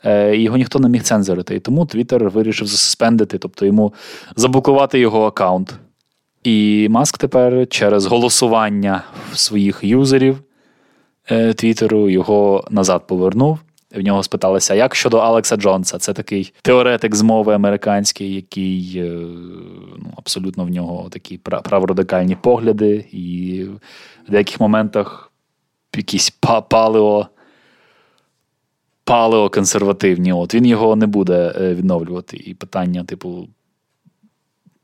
[0.06, 1.56] Е, його ніхто не міг цензорити.
[1.56, 3.94] І тому Твіттер вирішив заспендити, тобто йому
[4.36, 5.74] заблокувати його аккаунт.
[6.44, 9.04] І Маск тепер через голосування
[9.34, 10.44] своїх юзерів
[11.32, 13.60] е, Твіттеру його назад повернув.
[13.96, 15.98] В нього спиталися, як щодо Алекса Джонса.
[15.98, 19.10] Це такий теоретик з мови американський, який е,
[19.98, 23.64] ну, абсолютно в нього такі праворадикальні погляди, і
[24.28, 25.32] в деяких моментах
[25.96, 26.30] якісь
[26.70, 27.28] палео
[29.04, 30.34] палеоконсервативні.
[30.34, 32.38] От він його не буде е, відновлювати.
[32.38, 33.48] І питання, типу,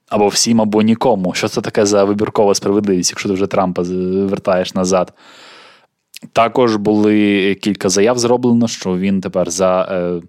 [0.10, 1.34] або всім, або нікому.
[1.34, 5.14] Що це таке за вибіркова справедливість, якщо ти вже Трампа вертаєш назад?
[6.34, 10.22] Також були кілька заяв зроблено, що він тепер за е,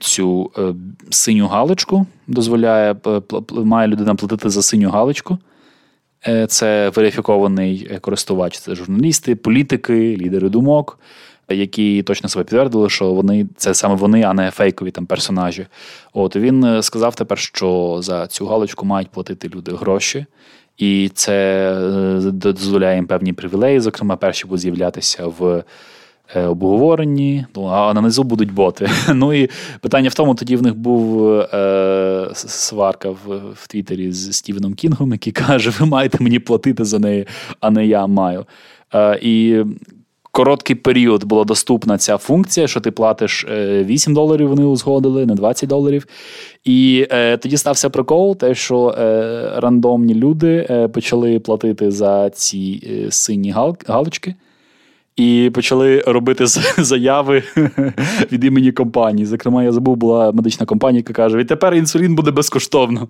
[0.00, 0.74] цю е,
[1.10, 2.96] синю галочку дозволяє,
[3.50, 5.38] має людина платити за синю галочку.
[6.28, 10.98] Е, це верифікований користувач, це журналісти, політики, лідери думок
[11.54, 15.66] які точно себе підтвердили, що вони це саме вони, а не фейкові там персонажі.
[16.12, 20.26] От він е, сказав тепер, що за цю галочку мають платити люди гроші.
[20.80, 23.80] І це е, дозволяє їм певні привілеї.
[23.80, 25.64] Зокрема, перші будуть з'являтися в
[26.34, 28.88] е, обговоренні, ну, а на низу будуть боти.
[29.14, 34.32] Ну і питання в тому, тоді в них був е, сварка в в Твіттері з
[34.32, 37.26] Стівеном Кінгом, який каже: Ви маєте мені платити за неї,
[37.60, 38.46] а не я маю.
[38.94, 39.64] Е, І
[40.32, 45.34] короткий період була доступна ця функція, що ти платиш 8 е, доларів, вони узгодили, не
[45.34, 46.06] 20 доларів.
[46.64, 52.82] І е, тоді стався прикол, те, що е, рандомні люди е, почали платити за ці
[52.90, 54.34] е, сині гал- галочки.
[55.16, 56.46] І почали робити
[56.78, 57.42] заяви
[58.32, 59.26] від імені компанії.
[59.26, 63.08] Зокрема, я забув, була медична компанія, яка каже: відтепер інсулін буде безкоштовно.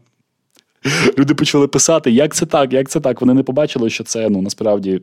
[1.18, 3.20] Люди почали писати, як це так, як це так.
[3.20, 5.00] Вони не побачили, що це ну насправді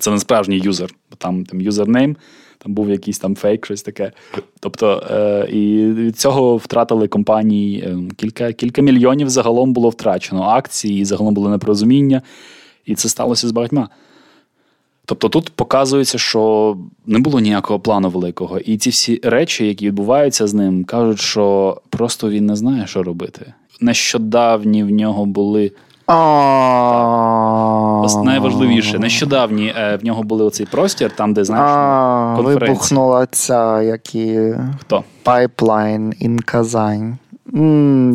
[0.00, 2.16] це не справжній юзер, бо там там юзернейм,
[2.58, 4.12] там був якийсь там фейк, щось таке.
[4.60, 11.00] Тобто, е, і від цього втратили компанії е, кілька кілька мільйонів загалом було втрачено акції,
[11.00, 12.22] і загалом було непорозуміння,
[12.84, 13.88] і це сталося з багатьма.
[15.08, 18.58] Тобто тут показується, що не було ніякого плану великого.
[18.58, 23.02] І ці всі речі, які відбуваються з ним, кажуть, що просто він не знає, що
[23.02, 23.52] робити.
[23.80, 25.72] Нещодавні в нього були
[28.24, 34.54] Найважливіше, нещодавні е, в нього були оцей простір, там, де знаєш, вибухнула ця як і
[34.80, 35.04] Хто?
[35.24, 37.18] Pipeline in Казань.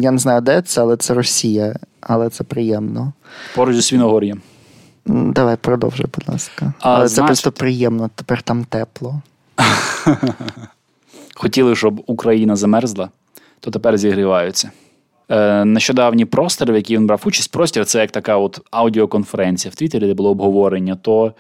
[0.02, 3.14] Я не знаю, де це, але це Росія, але це приємно.
[3.56, 4.42] Поруч зі Свіногор'ям.
[5.06, 6.74] Давай продовжуй, будь ласка.
[6.80, 7.16] А, але значить...
[7.16, 9.22] це просто приємно, тепер там тепло.
[11.36, 13.10] Хотіли, щоб Україна замерзла,
[13.60, 14.72] то тепер зігріваються.
[15.30, 19.76] Е, нещодавній простір, в який він брав участь, простір це як така от аудіоконференція в
[19.76, 20.96] Твіттері, де було обговорення.
[20.96, 21.34] То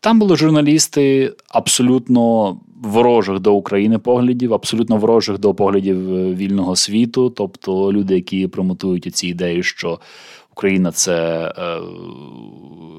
[0.00, 7.30] там були журналісти абсолютно ворожих до України поглядів, абсолютно ворожих до поглядів е, вільного світу,
[7.30, 10.00] тобто люди, які промотують ці ідеї, що
[10.52, 11.78] Україна це е,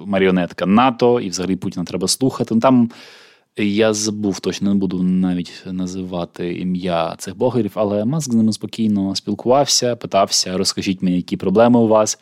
[0.06, 2.60] маріонетка НАТО, і взагалі Путіна треба слухати.
[2.60, 2.90] Там
[3.58, 9.16] я забув точно не буду навіть називати ім'я цих блогерів, але Маск з ними спокійно
[9.16, 12.20] спілкувався, питався: розкажіть мені, які проблеми у вас,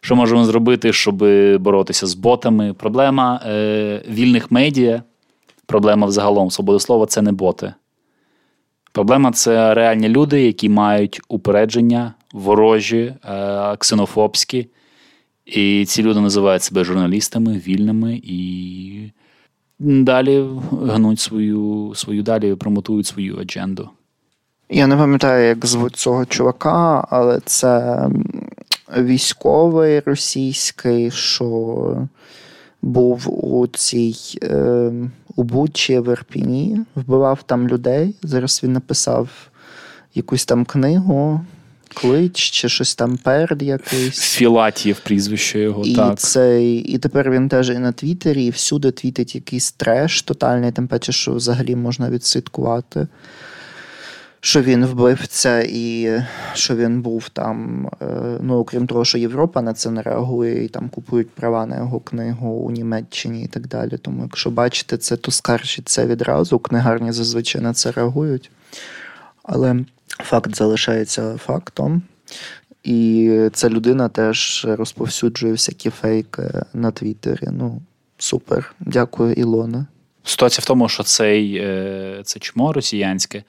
[0.00, 1.16] що можемо зробити, щоб
[1.58, 2.74] боротися з ботами.
[2.74, 5.02] Проблема е, вільних медіа,
[5.66, 7.74] проблема взагалом свободи слова це не боти.
[8.92, 14.66] Проблема це реальні люди, які мають упередження, ворожі, е, ксенофобські.
[15.46, 19.10] І ці люди називають себе журналістами, вільними і
[19.82, 23.88] далі гнуть свою, свою далі промотують свою адженду.
[24.70, 28.08] Я не пам'ятаю, як звуть цього чувака, але це
[28.98, 32.08] військовий російський, що
[32.82, 34.92] був у цій е,
[35.36, 38.14] у Бучі в Ірпіні, вбивав там людей.
[38.22, 39.28] Зараз він написав
[40.14, 41.40] якусь там книгу.
[41.94, 44.20] Клич чи щось там перд якийсь.
[44.20, 45.84] Філатів прізвище його.
[45.84, 46.18] І так.
[46.18, 50.88] Цей, і тепер він теж і на Твіттері, і всюди твітить якийсь треш тотальний, тим
[50.88, 53.06] паче, що взагалі можна відслідкувати
[54.44, 56.20] що він вбивця, і
[56.54, 57.86] що він був там.
[58.02, 58.06] Е,
[58.40, 62.00] ну, окрім того, що Європа на це не реагує і там купують права на його
[62.00, 63.98] книгу у Німеччині і так далі.
[64.02, 66.58] Тому, якщо бачите це, то скаржіть це відразу.
[66.58, 68.50] Книгарні зазвичай на це реагують.
[69.42, 69.76] Але
[70.18, 72.02] факт залишається фактом.
[72.82, 76.42] І ця людина теж розповсюджує всякі фейки
[76.74, 77.48] на Твіттері.
[77.52, 77.82] Ну,
[78.18, 78.74] супер.
[78.80, 79.86] Дякую, Ілона.
[80.24, 83.44] Ситуація в тому, що цей, е, це чмо росіянське.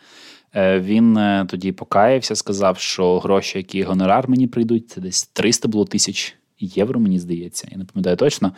[0.55, 5.67] Е, він е, тоді покаявся, сказав, що гроші, які гонорар мені прийдуть, це десь 300
[5.67, 8.51] було тисяч євро, мені здається, я не пам'ятаю точно.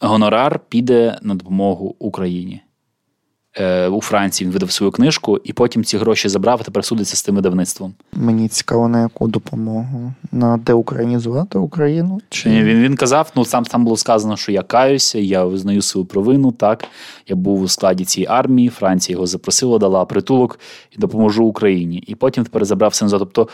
[0.00, 2.60] Гонорар піде на допомогу Україні.
[3.58, 7.16] Е, у Франції він видав свою книжку, і потім ці гроші забрав, і тепер судиться
[7.16, 7.94] з тим видавництвом.
[8.12, 10.12] Мені цікаво, на яку допомогу?
[10.32, 12.20] На деукраїнізувати Україну?
[12.28, 13.32] Чи він він казав?
[13.36, 16.52] Ну сам там було сказано, що я каюся, я визнаю свою провину.
[16.52, 16.84] Так
[17.28, 18.68] я був у складі цієї армії.
[18.68, 20.60] Франція його запросила, дала притулок
[20.96, 21.98] і допоможу Україні.
[22.06, 23.18] І потім тепер забрав все назад.
[23.20, 23.48] Тобто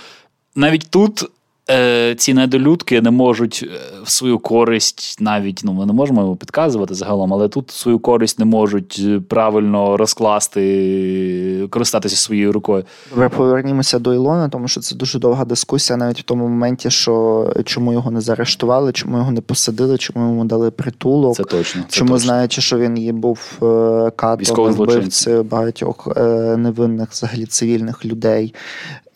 [0.55, 1.25] навіть тут
[1.71, 6.37] е, ці недолюдки не можуть е, в свою користь навіть ну ми не можемо його
[6.37, 12.85] підказувати загалом, але тут свою користь не можуть е, правильно розкласти, користатися своєю рукою.
[13.11, 17.53] Добре, повернімося до Ілона, тому що це дуже довга дискусія, навіть в тому моменті, що
[17.65, 21.37] чому його не заарештували, чому його не посадили, чому йому дали притулок.
[21.37, 21.83] Це точно.
[21.89, 22.25] Це чому точно.
[22.25, 26.09] знаючи, що він є був е, катом вбивцею багатьох
[26.57, 28.55] невинних взагалі цивільних людей.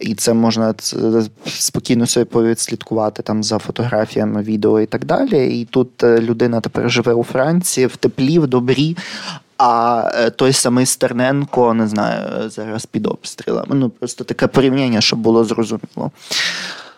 [0.01, 0.74] І це можна
[1.46, 5.61] спокійно собі повідслідкувати там за фотографіями, відео і так далі.
[5.61, 8.96] І тут е, людина тепер живе у Франції в теплі, в добрі.
[9.59, 13.74] А е, той самий Стерненко, не знаю, зараз під обстрілами.
[13.74, 16.11] Ну просто таке порівняння, щоб було зрозуміло.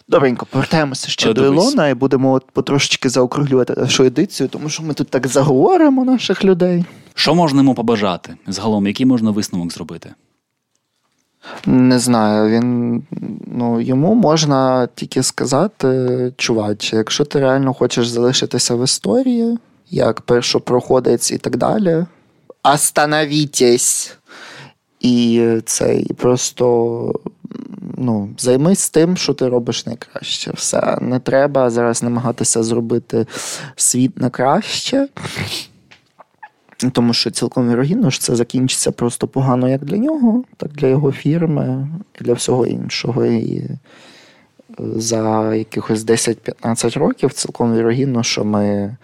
[0.09, 4.83] Добренько, повертаємося ще О, до Ілона і будемо от потрошечки заокруглювати нашу едицію, тому що
[4.83, 6.85] ми тут так заговоримо наших людей.
[7.15, 8.35] Що можна йому побажати?
[8.47, 10.11] Загалом, який можна висновок зробити?
[11.67, 13.03] Не знаю, він
[13.47, 19.59] ну йому можна тільки сказати, чуваче, якщо ти реально хочеш залишитися в історії,
[19.91, 22.07] як першопроходець і так далі,
[22.63, 24.17] остановітесь.
[25.01, 27.15] І це і просто
[27.97, 30.53] ну, займись тим, що ти робиш найкраще.
[30.55, 33.27] Все не треба зараз намагатися зробити
[33.77, 35.09] світ на краще.
[36.91, 41.13] Тому що цілком вірогідно що це закінчиться просто погано як для нього, так для його
[41.13, 41.89] фірми
[42.21, 43.27] для всього іншого.
[43.27, 43.79] І е,
[44.97, 48.97] за якихось 10-15 років цілком вірогідно, що ми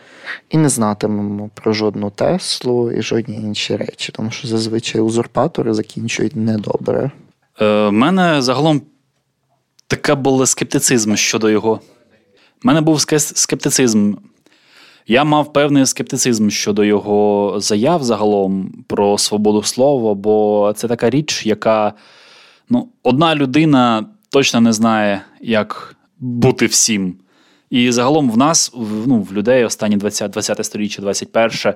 [0.51, 6.37] і не знатимемо про жодну Теслу і жодні інші речі, тому що зазвичай узурпатори закінчують
[6.37, 7.11] недобре.
[7.61, 8.83] У е, мене загалом
[9.87, 11.81] таке було скептицизм щодо його.
[12.64, 14.14] У мене був скептицизм
[15.09, 21.46] я мав певний скептицизм щодо його заяв загалом про свободу слова, бо це така річ,
[21.46, 21.92] яка
[22.68, 27.14] ну, одна людина точно не знає, як бути всім.
[27.70, 28.72] І загалом в нас,
[29.06, 31.74] ну, в людей, останні 20 20 століття, 21 Ну,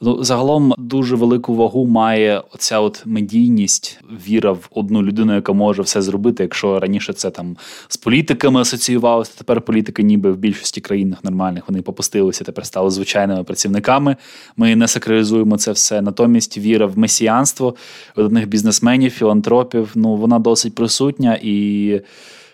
[0.00, 6.02] загалом дуже велику вагу має оця от медійність, віра в одну людину, яка може все
[6.02, 6.42] зробити.
[6.42, 7.56] Якщо раніше це там
[7.88, 13.44] з політиками асоціювалося, тепер політики, ніби в більшості країнах нормальних вони попустилися, тепер стали звичайними
[13.44, 14.16] працівниками.
[14.56, 16.02] Ми не сакралізуємо це все.
[16.02, 17.74] Натомість віра в месіанство
[18.16, 19.90] одних бізнесменів, філантропів.
[19.94, 22.00] Ну вона досить присутня, і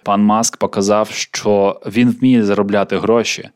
[0.03, 3.49] пан Маск показав, що він вміє заробляти гроші,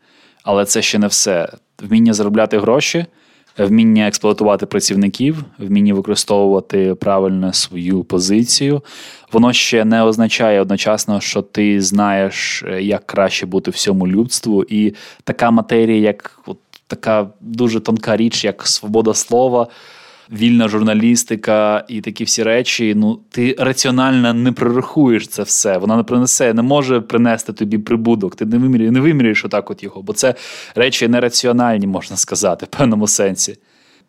[0.42, 1.48] але це ще не все.
[1.82, 3.06] Вміння заробляти гроші
[3.58, 8.82] вміння експлуатувати працівників, вміння використовувати правильно свою позицію.
[9.32, 14.94] Воно ще не означає одночасно, що ти знаєш, е, як краще бути всьому людству, і
[15.24, 19.66] така матерія, як от така дуже тонка річ, як свобода слова
[20.32, 22.94] вільна журналістика і такі всі речі.
[22.96, 25.78] Ну ти раціонально не прорахуєш це все.
[25.78, 28.36] Вона не принесе, не може принести тобі прибуток.
[28.36, 30.34] Ти не вимірюєш, не вимірюєш отак от його, бо це
[30.74, 33.56] речі нераціональні, можна сказати, в певному сенсі.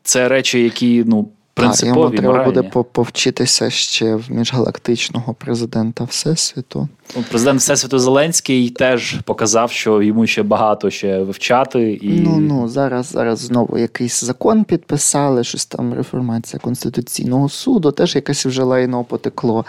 [0.04, 1.30] Це речі, які ну.
[1.58, 2.62] Принципові, йому треба моральні.
[2.62, 6.88] буде повчитися ще в міжгалактичного президента Всесвіту.
[7.16, 11.94] Ну, президент Всесвіту Зеленський теж показав, що йому ще багато ще вивчати.
[11.94, 12.20] І...
[12.20, 18.46] Ну ну зараз зараз знову якийсь закон підписали, щось там реформація Конституційного суду, теж якесь
[18.46, 19.66] вже лайно потекло.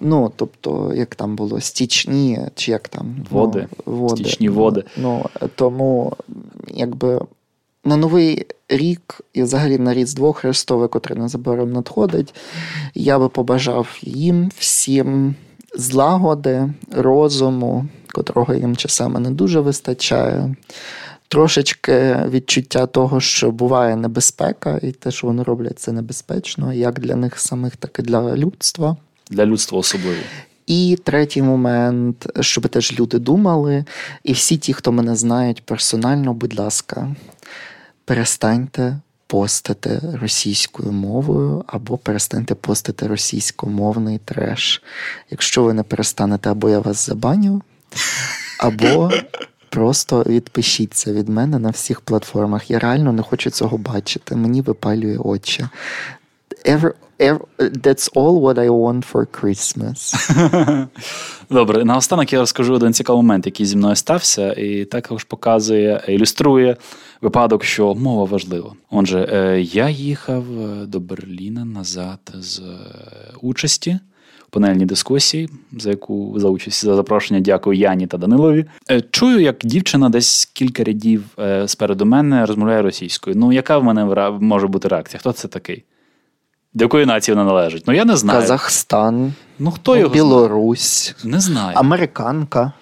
[0.00, 3.66] Ну, тобто, як там було, стічні, чи як там води.
[3.86, 4.24] Ну, води.
[4.24, 4.84] Стічні води.
[4.96, 6.12] Ну, Тому,
[6.74, 7.20] якби
[7.86, 12.34] на Новий рік і взагалі на Різдво Христове, котре незабаром надходить,
[12.94, 15.34] я би побажав їм всім
[15.76, 20.54] злагоди, розуму, котрого їм часами не дуже вистачає.
[21.28, 27.16] Трошечки відчуття того, що буває небезпека, і те, що вони роблять, це небезпечно, як для
[27.16, 28.96] них самих, так і для людства.
[29.30, 30.20] Для людства особливо.
[30.66, 33.84] І третій момент, щоб теж люди думали,
[34.24, 37.14] і всі ті, хто мене знають персонально, будь ласка,
[38.06, 44.82] перестаньте постити російською мовою або перестаньте постити російськомовний треш.
[45.30, 47.62] Якщо ви не перестанете, або я вас забаню,
[48.60, 49.10] або
[49.70, 52.70] просто відпишіться від мене на всіх платформах.
[52.70, 54.36] Я реально не хочу цього бачити.
[54.36, 55.68] Мені випалює очі.
[56.64, 60.14] Ever, that's all what I want for Christmas.
[61.50, 66.76] Добре, наостанок я розкажу один цікавий момент, який зі мною стався, і також показує, ілюструє
[67.20, 68.72] випадок, що мова важлива.
[68.90, 72.62] Отже, е, я їхав е, до Берліна назад з е,
[73.42, 73.98] участі
[74.48, 78.64] в панельній дискусії, за яку за участь за запрошення дякую Яні та Данилові.
[79.10, 81.24] Чую, як дівчина десь кілька рядів
[81.66, 83.36] спереду мене розмовляє російською.
[83.36, 85.20] Ну, яка в мене може бути реакція?
[85.20, 85.84] Хто це такий?
[86.76, 87.84] До якої нації вона належить?
[87.86, 88.40] Ну я не знаю.
[88.40, 91.34] Казахстан, ну, хто його Білорусь, знає?
[91.34, 91.76] не знаю.
[91.76, 92.72] Американка.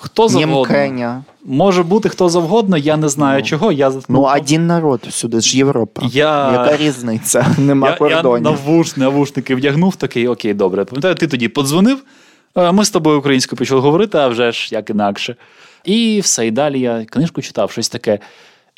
[0.00, 0.56] Хто завгодно.
[0.56, 1.24] Німкеня.
[1.44, 3.72] Може бути хто завгодно, я не знаю ну, чого.
[3.72, 6.02] Я, Ну, ну один народ всюди ж Європа.
[6.04, 6.52] Я...
[6.52, 7.46] Яка різниця?
[7.58, 8.44] Нема я, кордонів.
[8.46, 10.84] Я навуш, навушники вдягнув, такий, окей, добре.
[10.84, 12.02] Пам'ятаю, ти тоді подзвонив,
[12.72, 15.36] ми з тобою українською почали говорити, а вже ж як інакше.
[15.84, 18.18] І все, і далі я книжку читав, щось таке.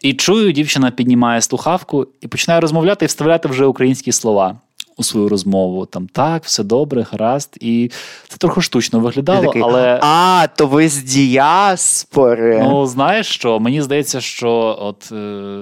[0.03, 4.57] І чую, дівчина піднімає слухавку і починає розмовляти і вставляти вже українські слова
[4.97, 5.87] у свою розмову.
[5.87, 7.57] Там так, все добре, гаразд.
[7.61, 7.91] І
[8.29, 9.47] це трохи штучно виглядало.
[9.47, 10.01] такий, але...
[10.03, 12.61] А, то ви з діаспори.
[12.63, 13.61] Ну, знаєш що?
[13.61, 15.15] Мені здається, що от е,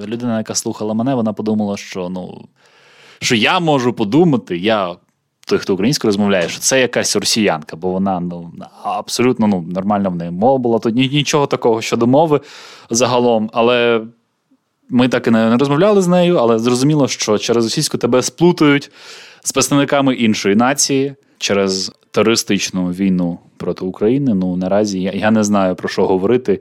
[0.06, 2.44] людина, яка слухала мене, вона подумала, що ну,
[3.20, 4.96] що я можу подумати, я.
[5.46, 8.52] Той, хто українською розмовляє, що це якась росіянка, бо вона ну
[8.82, 10.78] абсолютно ну, нормальна в неї мова була.
[10.78, 12.40] Тут нічого такого щодо мови
[12.90, 13.50] загалом.
[13.52, 14.00] Але
[14.92, 18.90] ми так і не розмовляли з нею, але зрозуміло, що через російську тебе сплутають
[19.44, 24.34] з представниками іншої нації через терористичну війну проти України.
[24.34, 26.60] Ну наразі я, я не знаю про що говорити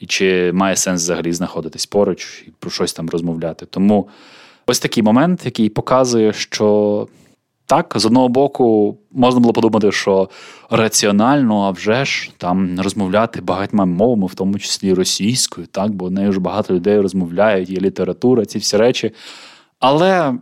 [0.00, 3.66] і чи має сенс взагалі знаходитись поруч і про щось там розмовляти.
[3.70, 4.08] Тому
[4.66, 7.08] ось такий момент, який показує, що.
[7.66, 10.28] Так, з одного боку, можна було подумати, що
[10.70, 16.32] раціонально, а вже ж там розмовляти багатьма мовами, в тому числі російською, так, бо нею
[16.32, 19.12] ж багато людей розмовляють, є література, ці всі речі.
[19.80, 20.34] Але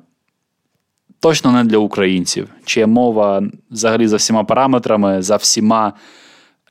[1.20, 5.92] точно не для українців, чия мова взагалі за всіма параметрами, за всіма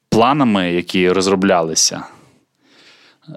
[0.09, 2.03] планами, які розроблялися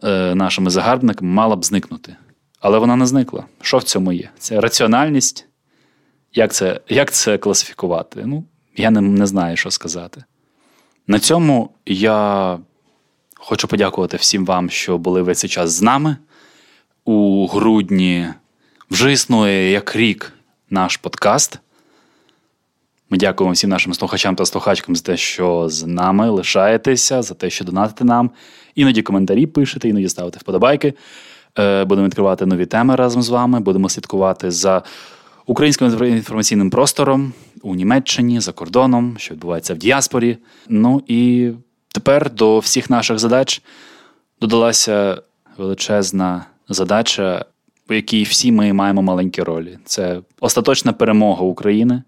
[0.02, 2.16] е, нашими загарбниками, мала б зникнути.
[2.60, 3.44] Але вона не зникла.
[3.60, 4.30] Що в цьому є?
[4.38, 5.45] Це раціональність.
[6.36, 8.22] Як це як це класифікувати?
[8.26, 8.44] Ну,
[8.76, 10.24] я не, не знаю, що сказати.
[11.06, 12.58] На цьому я
[13.34, 16.16] хочу подякувати всім вам, що були весь цей час з нами.
[17.04, 18.28] У грудні
[18.90, 20.32] вже існує як рік
[20.70, 21.58] наш подкаст.
[23.10, 27.50] Ми дякуємо всім нашим слухачам та слухачкам за те, що з нами лишаєтеся, за те,
[27.50, 28.30] що донатите нам.
[28.74, 30.94] Іноді коментарі пишете, іноді ставите вподобайки.
[31.58, 33.60] Е, будемо відкривати нові теми разом з вами.
[33.60, 34.82] Будемо слідкувати за
[35.46, 37.32] українським інформаційним простором
[37.62, 40.38] у Німеччині за кордоном, що відбувається в діаспорі.
[40.68, 41.50] Ну і
[41.92, 43.62] тепер до всіх наших задач
[44.40, 45.22] додалася
[45.58, 47.44] величезна задача,
[47.90, 49.78] у якій всі ми маємо маленькі ролі.
[49.84, 52.02] Це остаточна перемога України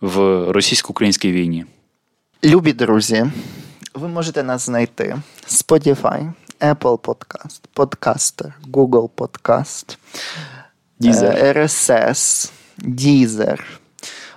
[0.00, 0.18] в
[0.52, 1.64] російсько-українській війні.
[2.44, 3.26] Любі друзі,
[3.94, 5.16] ви можете нас знайти
[5.46, 9.98] Spotify, Apple Podcast, Podcaster, Google Podcast.
[11.02, 11.56] Дізер.
[11.56, 13.58] RSS, Deezer.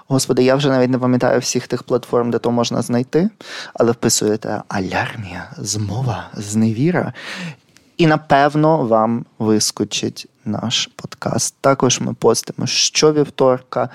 [0.08, 3.30] Господи, я вже навіть не пам'ятаю всіх тих платформ, де то можна знайти,
[3.74, 7.14] але вписуєте алярмія, змова, зневіра.
[7.98, 11.56] І напевно вам вискочить наш подкаст.
[11.62, 13.90] Також ми постимо щовівторка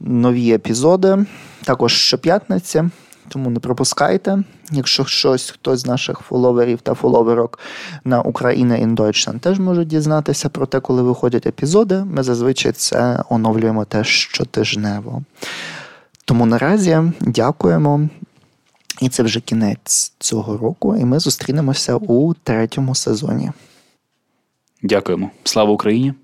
[0.00, 1.26] нові епізоди,
[1.64, 2.84] також щоп'ятниці.
[3.28, 4.44] Тому не пропускайте.
[4.70, 7.58] Якщо щось хтось з наших фоловерів та фоловерок
[8.04, 12.04] на Україна in Deutschland теж можуть дізнатися про те, коли виходять епізоди.
[12.04, 15.22] Ми зазвичай це оновлюємо теж щотижнево.
[16.24, 18.08] Тому наразі дякуємо.
[19.00, 23.52] І це вже кінець цього року, і ми зустрінемося у третьому сезоні.
[24.82, 25.30] Дякуємо.
[25.44, 26.14] Слава Україні!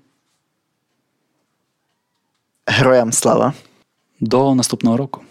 [2.67, 3.53] Героям слава!
[4.19, 5.24] До наступного року.